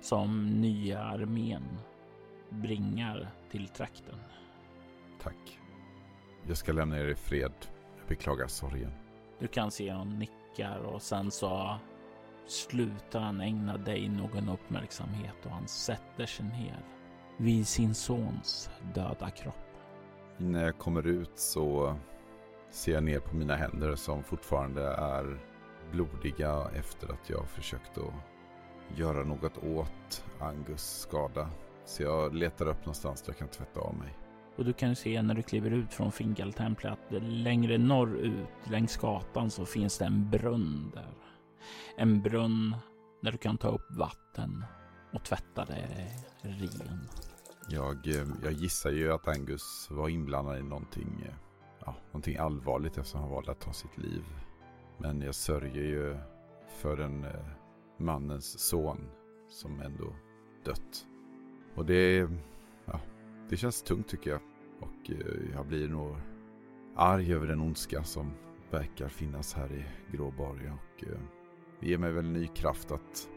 [0.00, 1.78] som nya armén
[2.48, 4.18] bringar till trakten.
[5.22, 5.60] Tack.
[6.46, 7.52] Jag ska lämna er i fred.
[7.98, 8.92] Jag beklagar sorgen.
[9.38, 11.78] Du kan se honom nickar och sen så
[12.50, 16.84] slutar han ägna dig någon uppmärksamhet och han sätter sig ner
[17.36, 19.54] vid sin sons döda kropp.
[20.36, 21.96] När jag kommer ut så
[22.70, 25.40] ser jag ner på mina händer som fortfarande är
[25.92, 28.14] blodiga efter att jag försökt att
[28.98, 31.50] göra något åt Angus skada.
[31.84, 34.16] Så jag letar upp någonstans där jag kan tvätta av mig.
[34.56, 39.50] Och du kan se när du kliver ut från Fingaltemplet att längre norrut längs gatan
[39.50, 41.14] så finns det en brunn där.
[41.96, 42.76] En brunn
[43.22, 44.64] där du kan ta upp vatten
[45.12, 47.08] och tvätta dig ren.
[47.68, 51.34] Jag, eh, jag gissar ju att Angus var inblandad i någonting, eh,
[51.84, 54.24] ja, någonting allvarligt eftersom han valde att ta sitt liv.
[54.98, 56.16] Men jag sörjer ju
[56.68, 57.46] för den eh,
[57.98, 59.10] mannens son
[59.48, 60.14] som ändå
[60.64, 61.06] dött.
[61.74, 62.28] Och det,
[62.84, 63.00] ja,
[63.48, 64.40] det känns tungt tycker jag.
[64.80, 65.10] Och
[65.54, 66.16] jag blir nog
[66.96, 68.32] arg över den ondska som
[68.70, 69.84] verkar finnas här i
[70.16, 70.70] Gråborg.
[70.70, 71.20] Och eh,
[71.80, 73.28] det ger mig väl ny kraft att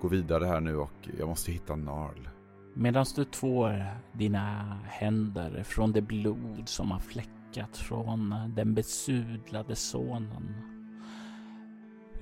[0.00, 2.28] gå vidare här nu och jag måste hitta Narl.
[2.74, 10.54] Medan du tvår dina händer från det blod som har fläckat från den besudlade sonen.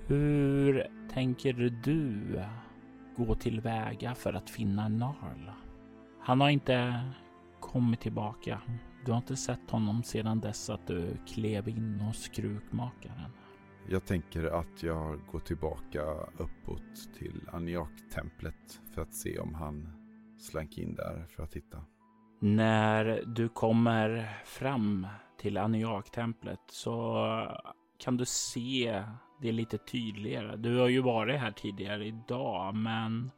[0.06, 1.52] Hur tänker
[1.84, 2.42] du
[3.16, 5.50] gå tillväga för att finna Narl?
[6.20, 7.00] Han har inte
[7.60, 8.60] kommit tillbaka.
[9.04, 13.30] Du har inte sett honom sedan dess att du klev in hos krukmakaren.
[13.92, 16.02] Jag tänker att jag går tillbaka
[16.38, 19.88] uppåt till Aniak-templet för att se om han
[20.38, 21.84] slank in där för att titta.
[22.40, 25.06] När du kommer fram
[25.38, 27.26] till Aniak-templet så
[27.98, 29.04] kan du se
[29.42, 30.56] det lite tydligare.
[30.56, 33.30] Du har ju varit här tidigare idag, men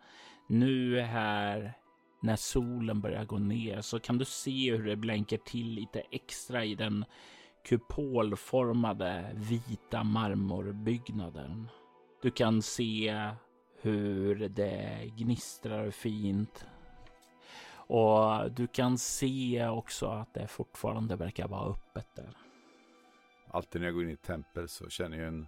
[0.49, 1.75] nu här
[2.23, 6.65] när solen börjar gå ner så kan du se hur det blänker till lite extra
[6.65, 7.05] i den
[7.63, 11.69] kupolformade vita marmorbyggnaden.
[12.23, 13.31] Du kan se
[13.81, 16.67] hur det gnistrar fint.
[17.75, 22.37] Och du kan se också att det fortfarande verkar vara öppet där.
[23.49, 25.47] Alltid när jag går in i tempel så känner jag en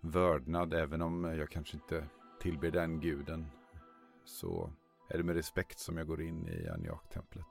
[0.00, 2.04] vördnad även om jag kanske inte
[2.40, 3.46] tillber den guden.
[4.24, 4.72] Så
[5.08, 7.46] är det med respekt som jag går in i Aniak-templet.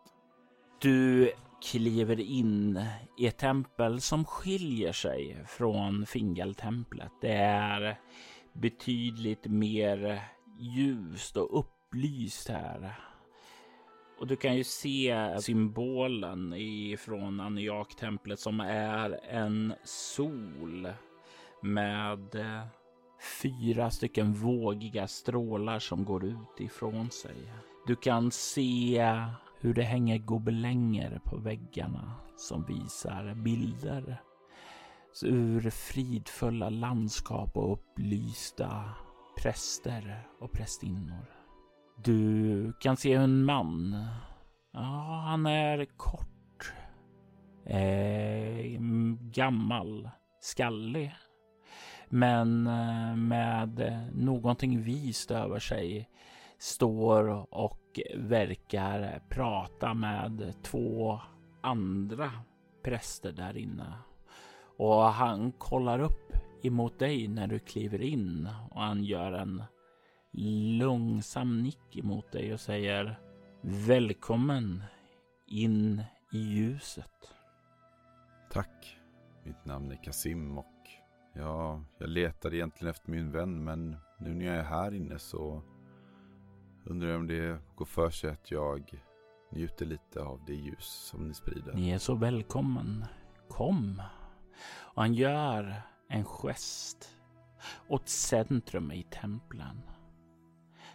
[0.81, 2.85] Du kliver in
[3.17, 7.11] i ett tempel som skiljer sig från Fingaltemplet.
[7.21, 7.99] Det är
[8.53, 10.21] betydligt mer
[10.59, 12.99] ljust och upplyst här.
[14.19, 20.87] Och du kan ju se symbolen ifrån Aniak-templet som är en sol
[21.61, 22.35] med
[23.41, 27.53] fyra stycken vågiga strålar som går ut ifrån sig.
[27.87, 29.05] Du kan se
[29.59, 34.21] hur det hänger gobelänger på väggarna som visar bilder
[35.23, 38.83] ur fridfulla landskap och upplysta
[39.37, 41.25] präster och prästinnor.
[42.03, 44.05] Du kan se en man.
[44.71, 46.73] Ja, han är kort.
[47.65, 48.81] Eh,
[49.21, 50.09] gammal.
[50.41, 51.15] Skallig.
[52.09, 56.09] Men eh, med någonting vist över sig.
[56.59, 61.19] Står och verkar prata med två
[61.61, 62.31] andra
[62.83, 63.93] präster där inne.
[64.77, 69.63] Och han kollar upp emot dig när du kliver in och han gör en
[70.77, 73.19] långsam nick emot dig och säger
[73.61, 74.83] Välkommen
[75.47, 77.33] in i ljuset.
[78.51, 78.97] Tack.
[79.43, 80.75] Mitt namn är Kasim och
[81.33, 85.63] ja, jag letar egentligen efter min vän men nu när jag är här inne så
[86.89, 89.03] undrar om det går för sig att jag
[89.51, 91.73] njuter lite av det ljus som ni sprider.
[91.73, 93.05] Ni är så välkommen.
[93.49, 94.01] Kom.
[94.71, 97.17] Och han gör en gest
[97.87, 99.81] åt centrum i templen.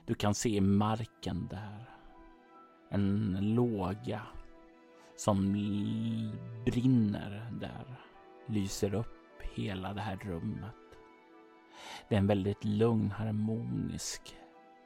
[0.06, 1.90] Du kan se marken där.
[2.90, 4.22] En låga
[5.16, 5.52] som
[6.64, 8.00] brinner där.
[8.46, 10.74] Lyser upp hela det här rummet.
[12.08, 14.36] Det är en väldigt lugn harmonisk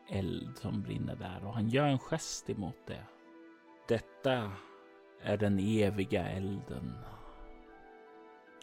[0.08, 3.02] eld som brinner där och han gör en gest emot det.
[3.88, 4.52] Detta
[5.22, 6.98] är den eviga elden.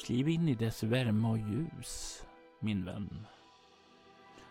[0.05, 2.25] Kliv in i dess värme och ljus,
[2.59, 3.27] min vän.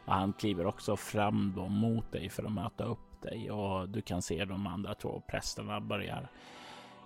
[0.05, 4.03] Och han kliver också fram då mot dig för att möta upp dig och du
[4.03, 6.29] kan se de andra två prästerna börjar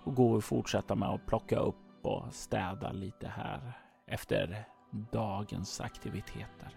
[0.03, 3.73] och gå och fortsätta med att plocka upp och städa lite här
[4.05, 4.65] efter
[5.11, 6.69] dagens aktiviteter.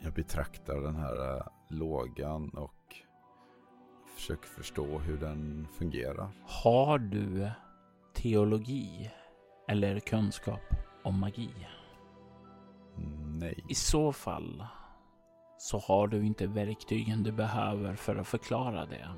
[0.00, 2.96] Jag betraktar den här eh, lågan och
[4.14, 6.28] försöker förstå hur den fungerar.
[6.46, 7.50] Har du
[8.14, 9.10] teologi
[9.68, 10.62] eller kunskap
[11.02, 11.50] om magi?
[13.26, 13.64] Nej.
[13.68, 14.66] I så fall
[15.58, 19.08] så har du inte verktygen du behöver för att förklara det.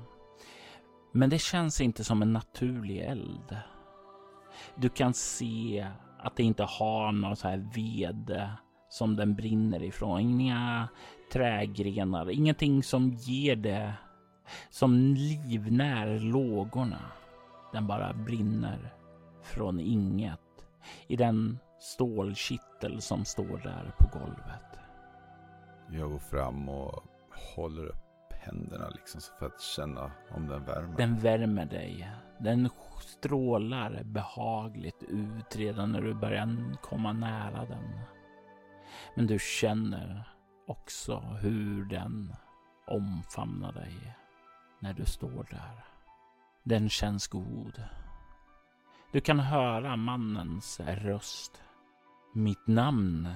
[1.13, 3.57] Men det känns inte som en naturlig eld.
[4.77, 8.51] Du kan se att det inte har någon så här ved
[8.89, 10.21] som den brinner ifrån.
[10.21, 10.89] Inga
[11.33, 13.95] trägrenar, ingenting som ger det
[14.71, 17.03] som livnär lågorna.
[17.73, 18.95] Den bara brinner
[19.43, 20.41] från inget
[21.07, 24.79] i den stålkittel som står där på golvet.
[25.91, 27.05] Jag går fram och
[27.57, 30.97] håller upp händerna liksom för att känna om den värmer.
[30.97, 32.11] Den värmer dig.
[32.39, 32.69] Den
[33.01, 38.01] strålar behagligt ut redan när du börjar komma nära den.
[39.17, 40.25] Men du känner
[40.67, 42.35] också hur den
[42.87, 44.17] omfamnar dig
[44.81, 45.85] när du står där.
[46.63, 47.83] Den känns god.
[49.13, 51.63] Du kan höra mannens röst.
[52.35, 53.29] Mitt namn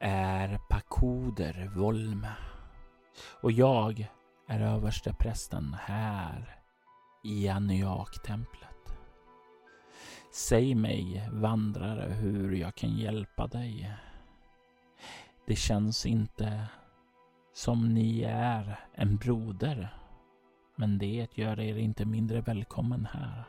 [0.00, 2.32] är Pakoder Volme
[3.42, 4.08] och jag
[4.48, 6.58] är översteprästen här
[7.24, 8.98] i Aniak-templet.
[10.32, 13.92] Säg mig, vandrare, hur jag kan hjälpa dig.
[15.48, 16.66] Det känns inte
[17.54, 19.94] som ni är en broder,
[20.76, 23.44] men det gör er inte mindre välkommen här.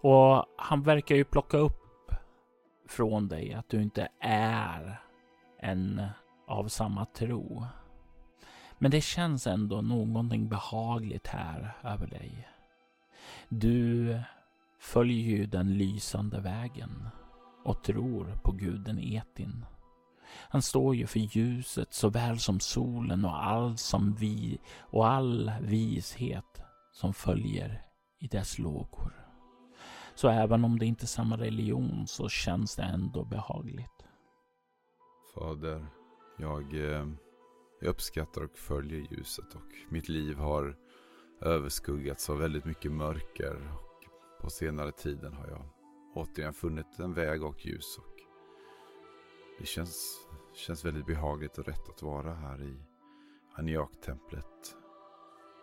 [0.00, 2.12] Och han verkar ju plocka upp
[2.88, 5.00] från dig att du inte är
[5.58, 6.02] en
[6.46, 7.66] av samma tro.
[8.78, 12.48] Men det känns ändå någonting behagligt här över dig.
[13.48, 14.18] Du
[14.80, 17.08] följer ju den lysande vägen
[17.64, 19.64] och tror på guden Etin.
[20.34, 26.62] Han står ju för ljuset såväl som solen och all som vi och all vishet
[26.92, 27.82] som följer
[28.18, 29.12] i dess lågor.
[30.14, 34.04] Så även om det inte är samma religion så känns det ändå behagligt.
[35.34, 35.86] Fader,
[36.38, 37.06] jag, eh,
[37.80, 40.76] jag uppskattar och följer ljuset och mitt liv har
[41.40, 43.54] överskuggats av väldigt mycket mörker.
[43.54, 44.04] Och
[44.42, 45.68] på senare tiden har jag
[46.14, 47.98] återigen funnit en väg och ljus.
[47.98, 48.11] Och
[49.58, 52.76] det känns, känns väldigt behagligt och rätt att vara här i
[53.54, 54.76] Aniak-templet.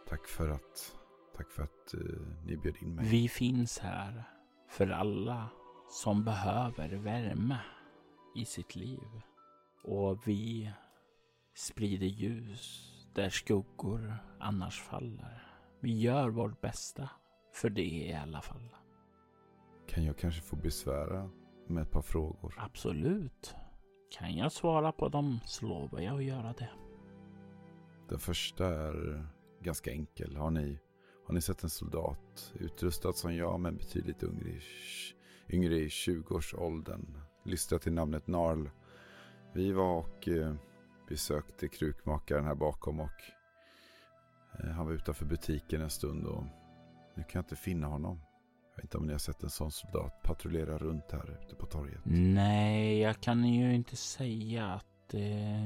[0.07, 0.99] Tack för att,
[1.37, 3.05] tack för att uh, ni bjöd in mig.
[3.05, 4.23] Vi finns här
[4.69, 5.49] för alla
[5.89, 7.59] som behöver värme
[8.35, 9.21] i sitt liv.
[9.83, 10.71] Och vi
[11.53, 15.43] sprider ljus där skuggor annars faller.
[15.79, 17.09] Vi gör vårt bästa
[17.53, 18.75] för det i alla fall.
[19.87, 21.29] Kan jag kanske få besvära
[21.67, 22.53] med ett par frågor?
[22.57, 23.55] Absolut.
[24.09, 26.69] Kan jag svara på dem så lovar jag att göra det.
[28.09, 29.25] Den första är
[29.61, 30.35] ganska enkel.
[30.35, 30.79] Har ni,
[31.27, 34.61] har ni sett en soldat utrustad som jag men betydligt yngre,
[35.49, 38.69] yngre i 20-årsåldern, Lystrat till namnet Narl.
[39.53, 40.55] Vi var och eh,
[41.07, 43.21] besökte krukmakaren här bakom och
[44.59, 46.43] eh, han var utanför butiken en stund och
[47.15, 48.21] nu kan jag inte finna honom.
[48.79, 51.65] Jag vet inte om ni har sett en sån soldat patrullera runt här ute på
[51.65, 52.01] torget.
[52.05, 55.65] Nej, jag kan ju inte säga att eh,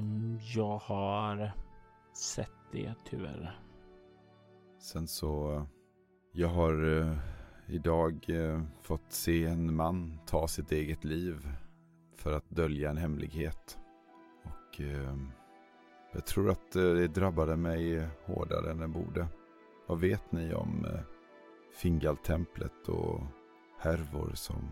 [0.56, 1.52] jag har
[2.14, 3.60] sett det tyvärr.
[4.80, 5.66] Sen så,
[6.32, 7.18] jag har eh,
[7.68, 11.48] idag eh, fått se en man ta sitt eget liv
[12.16, 13.78] för att dölja en hemlighet.
[14.44, 15.18] Och eh,
[16.14, 19.28] jag tror att eh, det drabbade mig hårdare än det borde.
[19.88, 21.00] Vad vet ni om eh,
[21.74, 23.22] Fingaltemplet och
[23.80, 24.70] Hervor som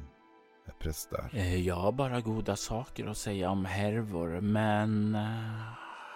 [0.65, 1.29] är präst där?
[1.33, 5.61] Eh, jag har bara goda saker att säga om Hervor, men eh,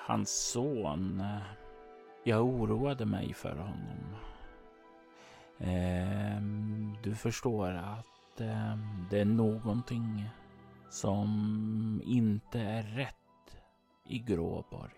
[0.08, 1.20] hans son.
[1.20, 1.42] Eh,
[2.24, 4.16] jag oroade mig för honom.
[5.60, 10.30] Ehm, du förstår att ehm, det är någonting
[10.90, 13.58] som inte är rätt
[14.10, 14.92] i Gråborg.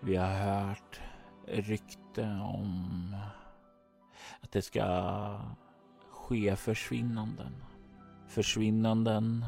[0.00, 1.00] Vi har hört
[1.46, 3.16] rykte om
[4.40, 5.38] att det ska
[6.10, 7.64] ske försvinnanden.
[8.28, 9.44] Försvinnanden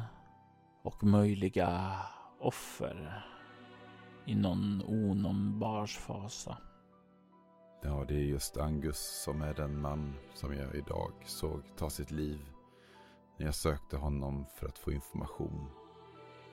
[0.83, 1.93] och möjliga
[2.41, 3.25] offer
[4.25, 6.57] i någon onombars fasa.
[7.83, 12.11] Ja, det är just Angus som är den man som jag idag såg ta sitt
[12.11, 12.41] liv
[13.39, 15.67] när jag sökte honom för att få information.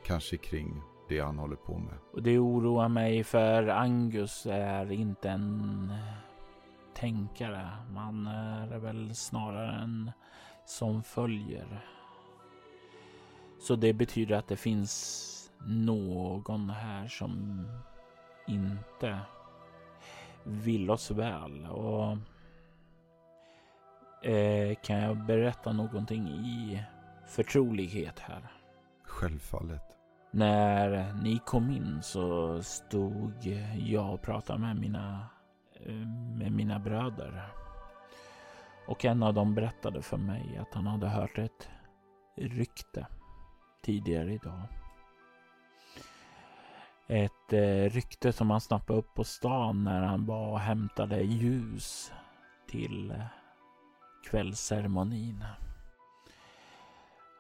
[0.05, 1.97] Kanske kring det han håller på med.
[2.13, 5.93] Och det oroar mig för Angus är inte en
[6.93, 7.69] tänkare.
[7.89, 10.11] Man är väl snarare en
[10.65, 11.85] som följer.
[13.59, 17.65] Så det betyder att det finns någon här som
[18.47, 19.19] inte
[20.43, 21.65] vill oss väl.
[21.65, 22.17] Och
[24.29, 26.83] eh, kan jag berätta någonting i
[27.27, 28.51] förtrolighet här?
[29.03, 29.97] Självfallet.
[30.31, 35.27] När ni kom in så stod jag och pratade med mina,
[35.86, 36.07] Eh,
[36.38, 37.47] med mina bröder.
[38.88, 41.69] Och en av dem berättade för mig att han hade hört ett
[42.36, 43.07] rykte
[43.82, 44.61] tidigare idag.
[47.07, 52.11] Ett eh, rykte som han snappade upp på stan när han var och hämtade ljus
[52.67, 53.25] till eh,
[54.29, 55.45] kvällsceremonin.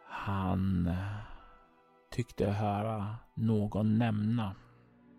[0.07, 0.93] Han
[2.11, 4.55] tyckte höra någon nämna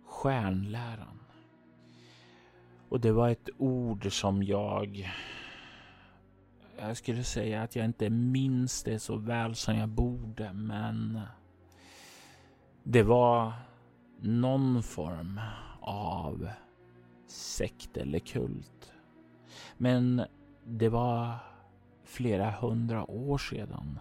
[0.07, 1.32] stjärnläran.
[2.93, 5.13] Och det var ett ord som jag...
[6.79, 11.21] Jag skulle säga att jag inte minns det så väl som jag borde, men...
[12.83, 13.53] Det var
[14.21, 15.41] någon form
[15.81, 16.49] av
[17.27, 18.93] sekt eller kult.
[19.77, 20.23] Men
[20.65, 21.35] det var
[22.05, 23.99] flera hundra år sedan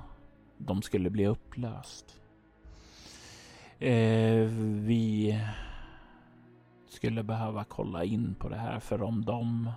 [0.57, 2.21] de skulle bli upplöst.
[3.79, 4.45] Eh,
[4.85, 5.39] vi
[6.91, 9.71] skulle behöva kolla in på det här för om de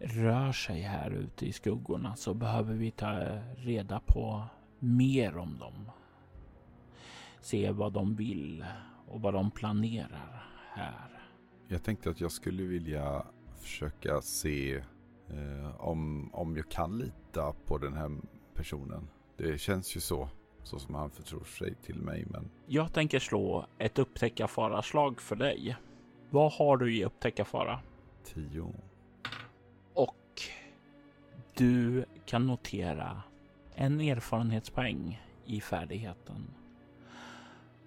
[0.00, 3.12] rör sig här ute i skuggorna så behöver vi ta
[3.56, 4.44] reda på
[4.78, 5.90] mer om dem.
[7.40, 8.64] Se vad de vill
[9.08, 11.22] och vad de planerar här.
[11.68, 13.26] Jag tänkte att jag skulle vilja
[13.60, 14.74] försöka se
[15.28, 18.10] eh, om, om jag kan lita på den här
[18.54, 19.08] personen.
[19.36, 20.28] Det känns ju så,
[20.62, 22.24] så som han förtror sig till mig.
[22.30, 22.50] Men...
[22.66, 25.76] Jag tänker slå ett upptäcka fara-slag för dig.
[26.30, 27.80] Vad har du i upptäcka fara?
[28.24, 28.72] Tio.
[29.94, 30.42] Och
[31.54, 33.22] du kan notera
[33.74, 36.46] en erfarenhetspoäng i färdigheten.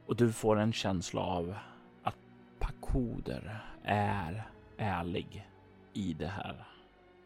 [0.05, 1.55] Och du får en känsla av
[2.03, 2.15] att
[2.59, 5.47] Pakoder är ärlig
[5.93, 6.67] i det här.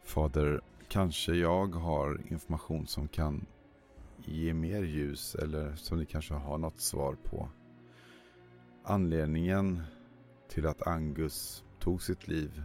[0.02, 3.46] Fader, kanske jag har information som kan
[4.24, 7.48] ge mer ljus eller som ni kanske har något svar på.
[8.84, 9.82] Anledningen
[10.54, 12.62] till att Angus tog sitt liv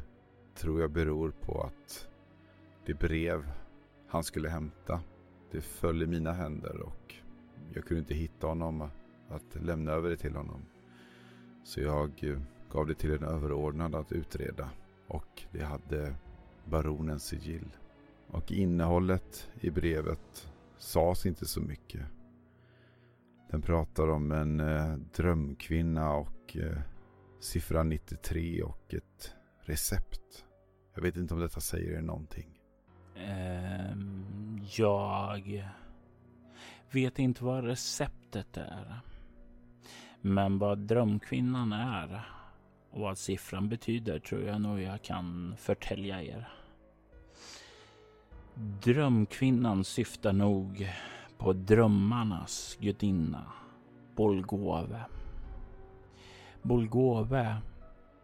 [0.56, 2.08] tror jag beror på att
[2.86, 3.52] det brev
[4.08, 5.02] han skulle hämta,
[5.52, 7.16] det föll i mina händer och
[7.74, 8.82] jag kunde inte hitta honom
[9.30, 10.62] att lämna över det till honom.
[11.64, 12.40] Så jag eh,
[12.72, 14.70] gav det till en överordnad att utreda
[15.08, 16.16] och det hade
[16.66, 17.76] baronens sigill.
[18.28, 22.06] Och innehållet i brevet sades inte så mycket.
[23.52, 26.82] Den pratar om en eh, drömkvinna och eh,
[27.40, 30.46] siffran 93 och ett recept.
[30.96, 32.60] Jag vet inte om detta säger er någonting.
[33.16, 35.64] Um, jag
[36.92, 39.00] vet inte vad receptet är.
[40.22, 42.22] Men vad drömkvinnan är
[42.92, 46.50] och vad siffran betyder tror jag nog jag kan förtälja er.
[48.84, 50.90] Drömkvinnan syftar nog
[51.38, 53.52] på drömmarnas gudinna
[54.16, 55.06] Bolgove.
[56.62, 57.58] Bolgove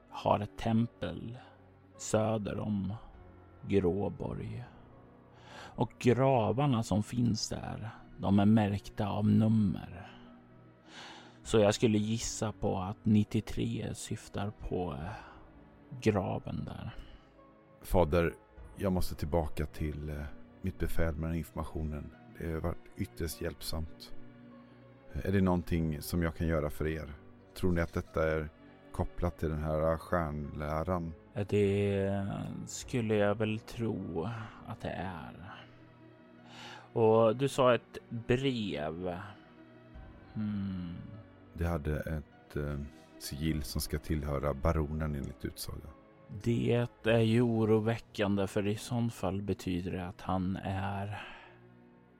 [0.09, 1.37] har ett tempel
[1.97, 2.93] söder om
[3.67, 4.63] Gråborg.
[5.55, 10.11] Och gravarna som finns där, de är märkta av nummer.
[11.43, 14.97] Så jag skulle gissa på att 93 syftar på
[16.01, 16.95] graven där.
[17.81, 18.33] Fader,
[18.77, 20.23] jag måste tillbaka till eh,
[20.61, 22.11] mitt befäl med den informationen.
[22.37, 24.13] Det har varit ytterst hjälpsamt.
[25.13, 27.13] Är det någonting som jag kan göra för er?
[27.55, 28.49] Tror ni att detta är
[28.91, 31.13] kopplat till den här stjärnläran?
[31.49, 32.27] Det
[32.65, 34.29] skulle jag väl tro
[34.67, 35.51] att det är.
[36.93, 39.19] Och du sa ett brev.
[40.33, 40.95] Hmm.
[41.53, 42.79] Det hade ett eh,
[43.19, 45.87] sigill som ska tillhöra baronen enligt utsaga.
[46.43, 51.21] Det är ju oroväckande för i sånt fall betyder det att han är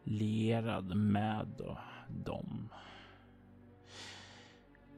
[0.03, 1.77] lierad med
[2.07, 2.69] dem.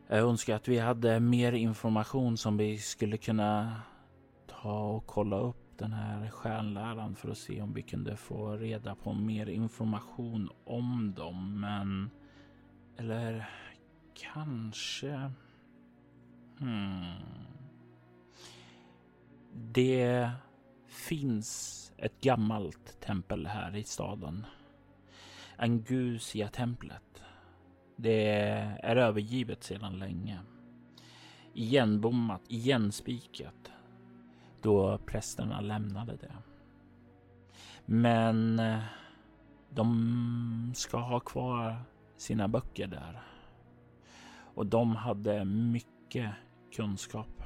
[0.09, 3.81] Jag önskar att vi hade mer information som vi skulle kunna
[4.47, 8.95] ta och kolla upp den här stjärnläran för att se om vi kunde få reda
[8.95, 11.59] på mer information om dem.
[11.59, 12.09] Men
[12.97, 13.49] eller
[14.13, 15.31] kanske.
[16.59, 17.13] Hmm.
[19.53, 20.31] Det
[20.87, 24.45] finns ett gammalt tempel här i staden.
[25.57, 27.16] Angusia-templet.
[27.99, 28.29] Det
[28.83, 30.39] är övergivet sedan länge.
[31.53, 33.71] Igenbommat, igenspikat.
[34.61, 36.33] Då prästerna lämnade det.
[37.85, 38.79] Men eh,
[39.69, 41.75] de ska ha kvar
[42.17, 43.21] sina böcker där.
[44.55, 46.31] Och de hade mycket
[46.75, 47.43] kunskap.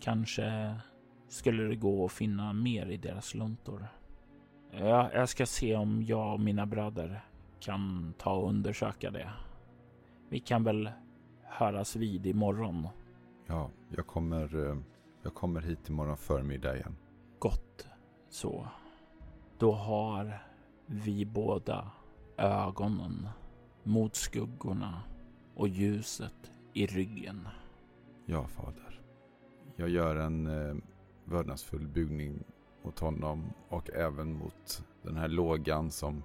[0.00, 0.76] Kanske
[1.28, 3.86] skulle det gå att finna mer i deras luntor.
[5.12, 7.24] Jag ska se om jag och mina bröder
[7.60, 9.30] kan ta och undersöka det.
[10.34, 10.90] Vi kan väl
[11.42, 12.88] höras vid imorgon.
[13.46, 14.76] Ja, jag kommer, eh,
[15.22, 16.96] jag kommer hit imorgon förmiddag igen.
[17.38, 17.88] Gott
[18.28, 18.68] så.
[19.58, 20.42] Då har
[20.86, 21.90] vi båda
[22.36, 23.28] ögonen
[23.82, 25.02] mot skuggorna
[25.54, 27.48] och ljuset i ryggen.
[28.26, 29.00] Ja, fader.
[29.76, 30.76] Jag gör en eh,
[31.24, 32.44] vördnadsfull bugning
[32.82, 36.22] mot honom och även mot den här lågan som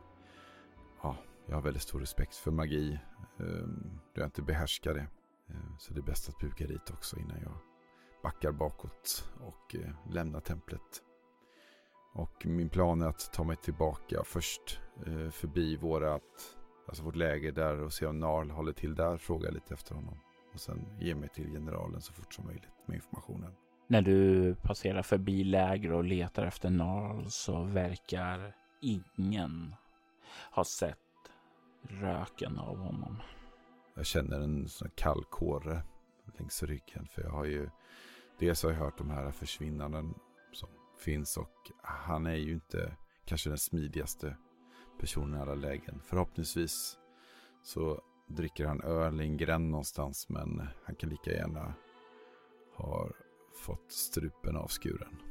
[1.03, 2.99] ja, jag har väldigt stor respekt för magi.
[4.13, 5.07] Då jag inte behärskar det.
[5.49, 7.57] Eh, så det är bäst att buka dit också innan jag
[8.23, 11.03] backar bakåt och eh, lämnar templet.
[12.13, 17.51] Och min plan är att ta mig tillbaka först eh, förbi vårat, alltså vårt läger
[17.51, 19.17] där och se om Narl håller till där.
[19.17, 20.17] Fråga lite efter honom.
[20.53, 23.51] Och sen ge mig till generalen så fort som möjligt med informationen.
[23.87, 29.75] När du passerar förbi läger och letar efter Narl så verkar ingen
[30.51, 31.08] ha sett
[31.81, 33.21] röken av honom.
[33.95, 35.81] Jag känner en sån kall kåre
[36.37, 37.07] längs ryggen.
[37.07, 37.69] För jag har ju
[38.39, 40.13] dels har jag hört de här försvinnanden
[40.51, 40.69] som
[40.99, 44.37] finns och han är ju inte kanske den smidigaste
[44.99, 46.01] personen i alla lägen.
[46.05, 46.97] Förhoppningsvis
[47.63, 51.73] så dricker han öl i en gränd någonstans men han kan lika gärna
[52.75, 53.09] ha
[53.55, 55.21] fått strupen avskuren.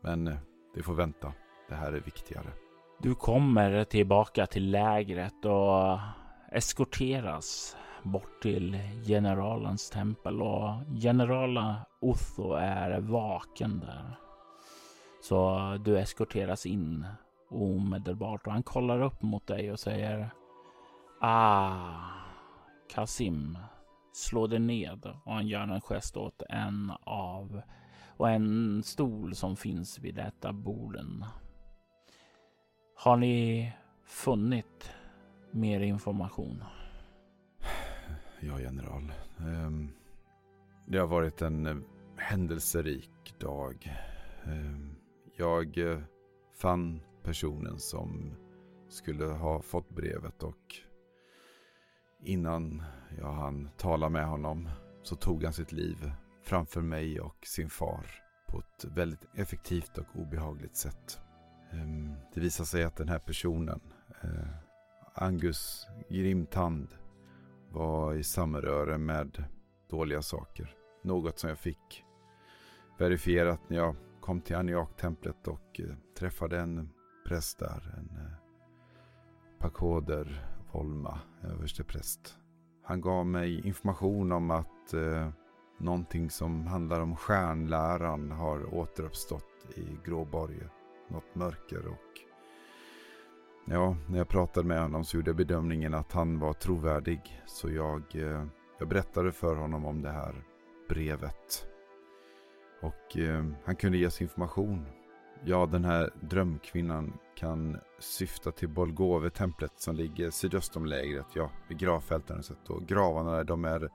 [0.00, 0.38] Men eh,
[0.74, 1.32] det får vänta.
[1.68, 2.52] Det här är viktigare.
[3.02, 5.98] Du kommer tillbaka till lägret och
[6.52, 10.70] eskorteras bort till generalens tempel och
[11.02, 14.18] generalen Otho är vaken där.
[15.22, 17.06] Så du eskorteras in
[17.50, 20.30] omedelbart och han kollar upp mot dig och säger
[21.20, 21.84] Ah,
[22.94, 23.58] Kasim,
[24.12, 27.62] slå dig ned och han gör en gest åt en av
[28.16, 31.24] och en stol som finns vid detta borden.
[33.02, 33.72] Har ni
[34.04, 34.90] funnit
[35.50, 36.64] mer information?
[38.40, 39.12] Ja, general.
[39.38, 39.90] Ehm,
[40.86, 41.76] det har varit en eh,
[42.16, 43.96] händelserik dag.
[44.44, 44.94] Ehm,
[45.36, 45.98] jag eh,
[46.54, 48.34] fann personen som
[48.88, 50.76] skulle ha fått brevet och
[52.24, 52.82] innan
[53.18, 54.68] jag hann tala med honom
[55.02, 58.06] så tog han sitt liv framför mig och sin far
[58.48, 61.21] på ett väldigt effektivt och obehagligt sätt.
[61.72, 63.80] Ehm, det visar sig att den här personen,
[64.22, 64.48] eh,
[65.14, 66.88] Angus Grimtand,
[67.70, 69.44] var i samröre med
[69.90, 70.74] dåliga saker.
[71.02, 72.04] Något som jag fick
[72.98, 76.90] verifierat när jag kom till Aniak-templet och eh, träffade en
[77.26, 77.94] präst där.
[77.96, 78.32] En eh,
[79.58, 82.38] Pakoder Volma, överstepräst.
[82.84, 85.28] Han gav mig information om att eh,
[85.78, 90.68] någonting som handlar om stjärnläran har återuppstått i Gråborge
[91.12, 92.12] något mörker och
[93.64, 97.42] ja, när jag pratade med honom så gjorde jag bedömningen att han var trovärdig.
[97.46, 98.46] Så jag, eh,
[98.78, 100.44] jag berättade för honom om det här
[100.88, 101.66] brevet.
[102.80, 104.86] Och eh, han kunde ge oss information.
[105.44, 111.26] Ja, den här drömkvinnan kan syfta till Bolgove-templet som ligger sydöst om lägret.
[111.34, 112.42] Ja, vid gravfälten.
[112.68, 113.90] Och gravarna där, de är,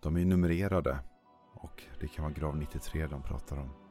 [0.00, 0.98] de är numrerade.
[1.54, 3.87] Och det kan vara grav 93 de pratar om.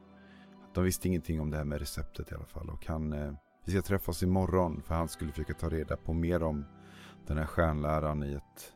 [0.78, 2.70] De visste ingenting om det här med receptet i alla fall.
[2.70, 3.32] Och han, eh,
[3.64, 6.64] vi ska träffas imorgon för han skulle försöka ta reda på mer om
[7.26, 8.72] den här stjärnläran i ett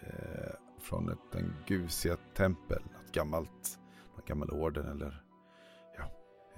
[0.00, 2.82] eh, från ett den gusiga tempel.
[2.82, 3.78] Något gammalt,
[4.14, 5.22] någon gammal orden eller
[5.98, 6.04] ja.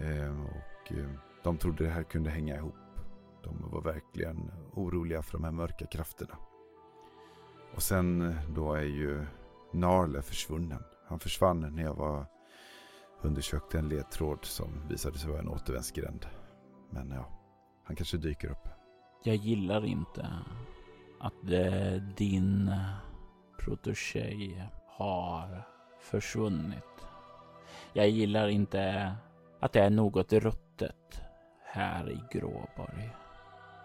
[0.04, 1.10] Eh, och eh,
[1.42, 2.74] de trodde det här kunde hänga ihop.
[3.42, 6.38] De var verkligen oroliga för de här mörka krafterna.
[7.74, 9.26] Och sen eh, då är ju
[9.72, 10.82] Narle försvunnen.
[11.06, 12.26] Han försvann när jag var
[13.22, 16.26] undersökte en ledtråd som visade sig vara en återvändsgränd.
[16.90, 17.28] Men ja,
[17.84, 18.68] han kanske dyker upp.
[19.24, 20.28] Jag gillar inte
[21.20, 22.72] att eh, din
[23.58, 25.62] protege har
[26.00, 27.06] försvunnit.
[27.92, 29.12] Jag gillar inte
[29.60, 31.22] att det är något ruttet
[31.64, 33.10] här i Gråborg.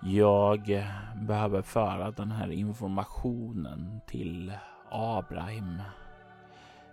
[0.04, 4.54] Jag behöver föra den här informationen till
[4.90, 5.82] Abraham.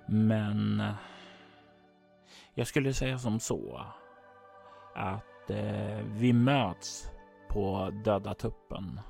[0.06, 0.82] Men
[2.60, 3.80] jag skulle säga som så
[4.94, 7.10] att eh, vi möts
[7.48, 9.00] på Döda tuppen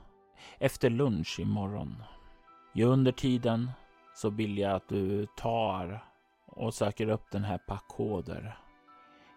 [0.59, 2.03] efter lunch imorgon.
[2.72, 3.70] Ja, under tiden
[4.14, 6.05] så vill jag att du tar
[6.46, 8.59] och söker upp den här packkoder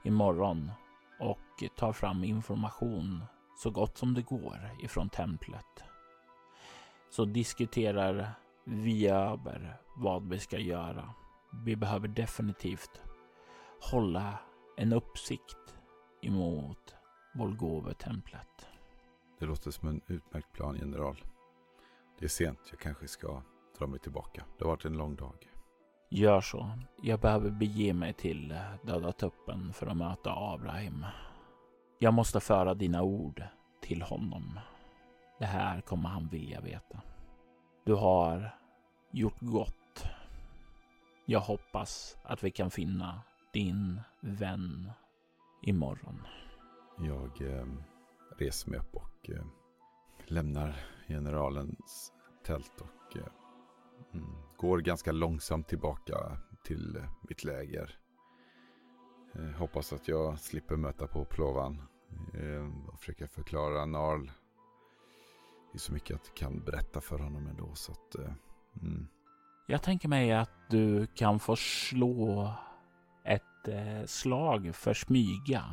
[0.03, 0.71] imorgon
[1.19, 3.23] och tar fram information
[3.57, 5.83] så gott som det går ifrån templet.
[7.09, 8.31] Så diskuterar
[8.63, 11.13] vi över vad vi ska göra.
[11.65, 13.01] Vi behöver definitivt
[13.91, 14.39] hålla
[14.77, 15.79] en uppsikt
[16.21, 16.95] emot
[17.35, 18.67] Volgove-templet.
[19.39, 21.23] Det låter som en utmärkt plan, general.
[22.19, 23.41] Det är sent, jag kanske ska
[23.79, 24.45] dra mig tillbaka.
[24.57, 25.49] Det har varit en lång dag.
[26.09, 26.79] Gör så.
[27.01, 31.05] Jag behöver bege mig till Döda tuppen för att möta Abraham.
[31.99, 33.43] Jag måste föra dina ord
[33.81, 34.59] till honom.
[35.39, 37.01] Det här kommer han vilja veta.
[37.85, 38.55] Du har
[39.11, 40.05] gjort gott.
[41.25, 43.21] Jag hoppas att vi kan finna
[43.53, 44.91] din vän
[45.61, 46.21] imorgon.
[46.97, 47.65] Jag eh,
[48.37, 49.45] reser mig upp och eh,
[50.25, 50.75] lämnar
[51.07, 52.13] generalens
[52.45, 53.27] tält och eh,
[54.13, 57.97] mm, går ganska långsamt tillbaka till eh, mitt läger.
[59.35, 61.81] Eh, hoppas att jag slipper möta på plåvan
[62.33, 64.25] eh, och försöka förklara Narl.
[65.71, 68.15] Det är så mycket jag kan berätta för honom ändå så att
[68.81, 69.07] mm.
[69.67, 72.53] Jag tänker mig att du kan få slå
[74.05, 75.63] slag för smyga.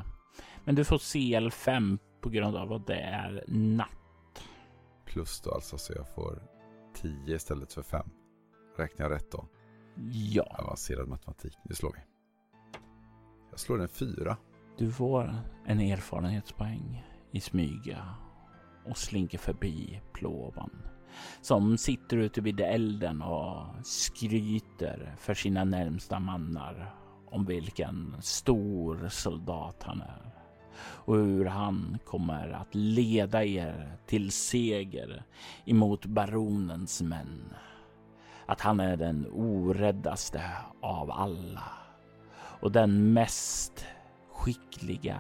[0.64, 4.44] Men du får CL5 på grund av att det är natt.
[5.04, 6.42] Plus då alltså så jag får
[6.94, 8.10] 10 istället för 5.
[8.76, 9.48] Räknar jag rätt då?
[10.12, 10.56] Ja.
[10.58, 11.58] Avancerad matematik.
[11.64, 12.00] Nu slår vi.
[13.50, 14.36] Jag slår en 4.
[14.78, 15.34] Du får
[15.66, 18.14] en erfarenhetspoäng i smyga
[18.84, 20.70] och slinker förbi plåvan
[21.40, 26.94] som sitter ute vid elden och skryter för sina närmsta mannar
[27.30, 30.30] om vilken stor soldat han är
[30.82, 35.22] och hur han kommer att leda er till seger
[35.64, 37.54] emot baronens män.
[38.46, 40.42] Att han är den oräddaste
[40.82, 41.72] av alla
[42.60, 43.86] och den mest
[44.32, 45.18] skickliga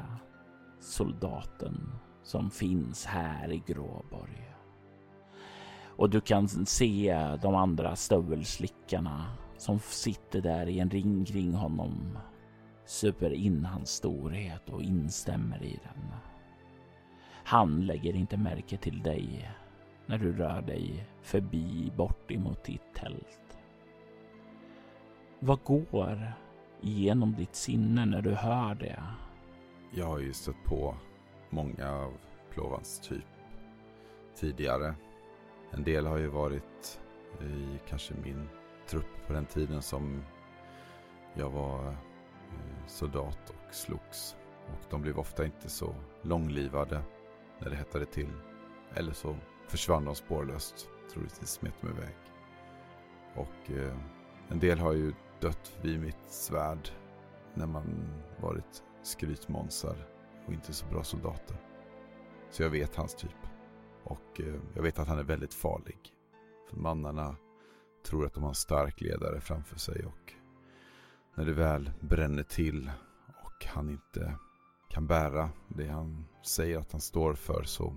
[0.80, 1.92] soldaten
[2.22, 4.54] som finns här i Gråborg.
[5.96, 9.24] Och du kan se de andra stövelslickarna
[9.60, 12.18] som sitter där i en ring kring honom
[12.84, 16.14] super in hans storhet och instämmer i den.
[17.44, 19.50] Han lägger inte märke till dig
[20.06, 23.58] när du rör dig förbi bort emot ditt tält.
[25.38, 26.32] Vad går
[26.80, 29.02] genom ditt sinne när du hör det?
[29.94, 30.94] Jag har ju stött på
[31.50, 32.12] många av
[32.50, 33.26] Plovans typ
[34.34, 34.94] tidigare.
[35.70, 37.00] En del har ju varit
[37.42, 38.48] i kanske min
[38.90, 40.22] trupp på den tiden som
[41.34, 44.36] jag var eh, soldat och slogs.
[44.66, 47.02] Och de blev ofta inte så långlivade
[47.58, 48.32] när det hettade till.
[48.94, 49.36] Eller så
[49.68, 50.88] försvann de spårlöst.
[51.12, 52.16] Troligtvis smet de iväg.
[53.34, 53.96] Och eh,
[54.48, 56.88] en del har ju dött vid mitt svärd
[57.54, 59.96] när man varit skrytmånsar
[60.46, 61.56] och inte så bra soldater.
[62.50, 63.46] Så jag vet hans typ.
[64.04, 65.98] Och eh, jag vet att han är väldigt farlig.
[66.70, 67.36] För mannarna
[68.04, 70.32] tror att de har en stark ledare framför sig och
[71.34, 72.90] när det väl bränner till
[73.42, 74.34] och han inte
[74.88, 77.96] kan bära det han säger att han står för så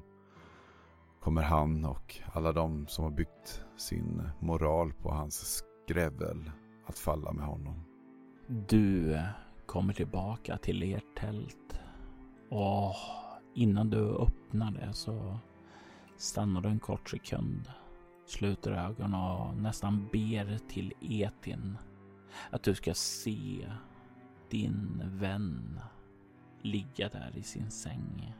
[1.20, 6.52] kommer han och alla de som har byggt sin moral på hans skrävel
[6.86, 7.84] att falla med honom.
[8.48, 9.24] Du eh,
[9.66, 11.80] kommer tillbaka till ert tält
[12.50, 12.96] och
[13.54, 15.40] innan du öppnar det så
[16.18, 17.72] stannar du en kort sekund,
[18.34, 21.78] sluter ögonen och nästan ber till Etin
[22.50, 23.72] att du ska se
[24.50, 25.80] din vän
[26.62, 28.34] ligga där i sin säng.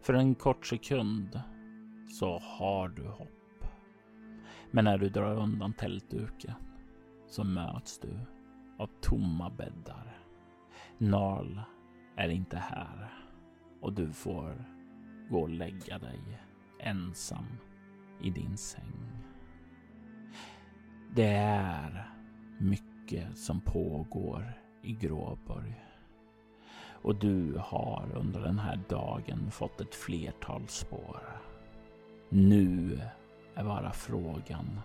[0.00, 1.40] För en kort sekund
[2.10, 3.64] så har du hopp.
[4.70, 6.54] Men när du drar undan tältduken
[7.26, 8.18] så möts du
[8.78, 10.18] av tomma bäddar.
[10.98, 11.60] Narl
[12.16, 13.12] är inte här
[13.80, 14.64] och du får
[15.30, 16.20] gå och lägga dig
[16.80, 17.46] ensam
[18.24, 18.92] i din säng.
[21.14, 22.12] Det är
[22.58, 24.52] mycket som pågår
[24.82, 25.84] i Gråborg.
[27.02, 31.40] Och du har under den här dagen fått ett flertal spår.
[32.28, 33.00] Nu
[33.54, 34.80] är bara frågan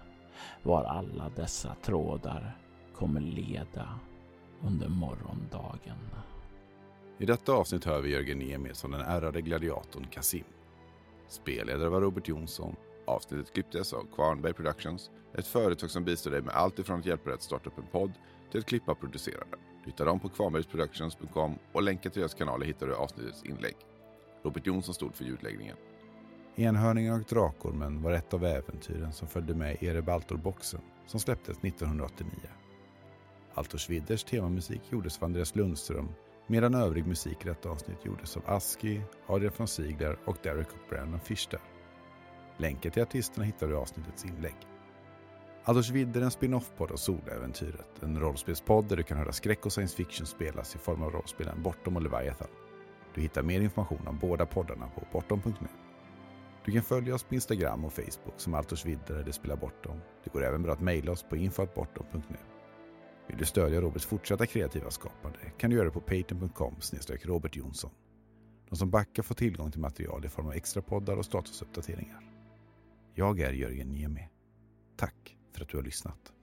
[0.63, 2.57] var alla dessa trådar
[2.95, 3.99] kommer leda
[4.61, 5.97] under morgondagen.
[7.17, 10.43] I detta avsnitt hör vi Jörgen Niemi som den ärrade gladiatorn Kasim.
[11.27, 12.75] Spelledare var Robert Jonsson.
[13.09, 17.25] Avsnittet klipptes av Kvarnberg Productions, ett företag som bistår dig med allt ifrån att hjälpa
[17.25, 18.11] dig att starta upp en podd
[18.51, 19.59] till att klippa och producera den.
[19.83, 23.75] Du hittar dem på kvarnbergsproductions.com och länkar till deras kanaler hittar du i avsnittets inlägg.
[24.43, 25.75] Robert Jonsson stod för ljudläggningen.
[26.55, 32.29] Enhörningen och Drakormen var ett av äventyren som följde med i Rebaltor-boxen som släpptes 1989.
[33.53, 36.09] Altors Widders temamusik gjordes av Andreas Lundström
[36.47, 40.89] medan övrig musik i detta avsnitt gjordes av Aski, Adrian von Ziegler och Derek och
[40.89, 41.19] Brandon
[42.59, 44.55] Länken till artisterna hittar du i avsnittets inlägg.
[45.63, 48.03] Aldous Vidder är en spin-off-podd av Soläventyret.
[48.03, 51.63] En rollspelspodd där du kan höra skräck och science fiction spelas i form av rollspelen
[51.63, 52.47] Bortom och Leviathan.
[53.15, 55.67] Du hittar mer information om båda poddarna på bortom.nu.
[56.65, 60.01] Du kan följa oss på Instagram och Facebook som Altors Vidder eller Spela Bortom.
[60.23, 62.37] Det går även bra att mejla oss på infoatbortom.nu.
[63.27, 66.75] Vill du stödja Roberts fortsatta kreativa skapande kan du göra det på patreon.com
[67.23, 67.91] Robert Jonsson.
[68.69, 72.28] De som backar får tillgång till material i form av extra poddar och statusuppdateringar.
[73.15, 74.29] Jag är Jörgen Niemi.
[74.97, 76.33] Tack för att du har lyssnat.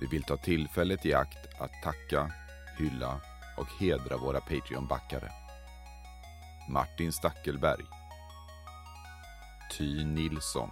[0.00, 2.32] Vi vill ta tillfället i akt att tacka,
[2.78, 3.20] hylla
[3.56, 5.30] och hedra våra Patreon-backare.
[6.68, 7.84] Martin Stackelberg.
[9.78, 10.70] Ty Nilsson.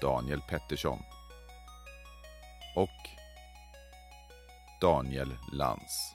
[0.00, 0.98] Daniel Pettersson.
[2.76, 3.08] Och
[4.80, 6.14] Daniel Lantz.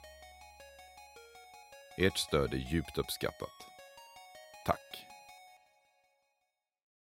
[1.98, 3.66] Ert stöd är djupt uppskattat.
[4.66, 5.09] Tack!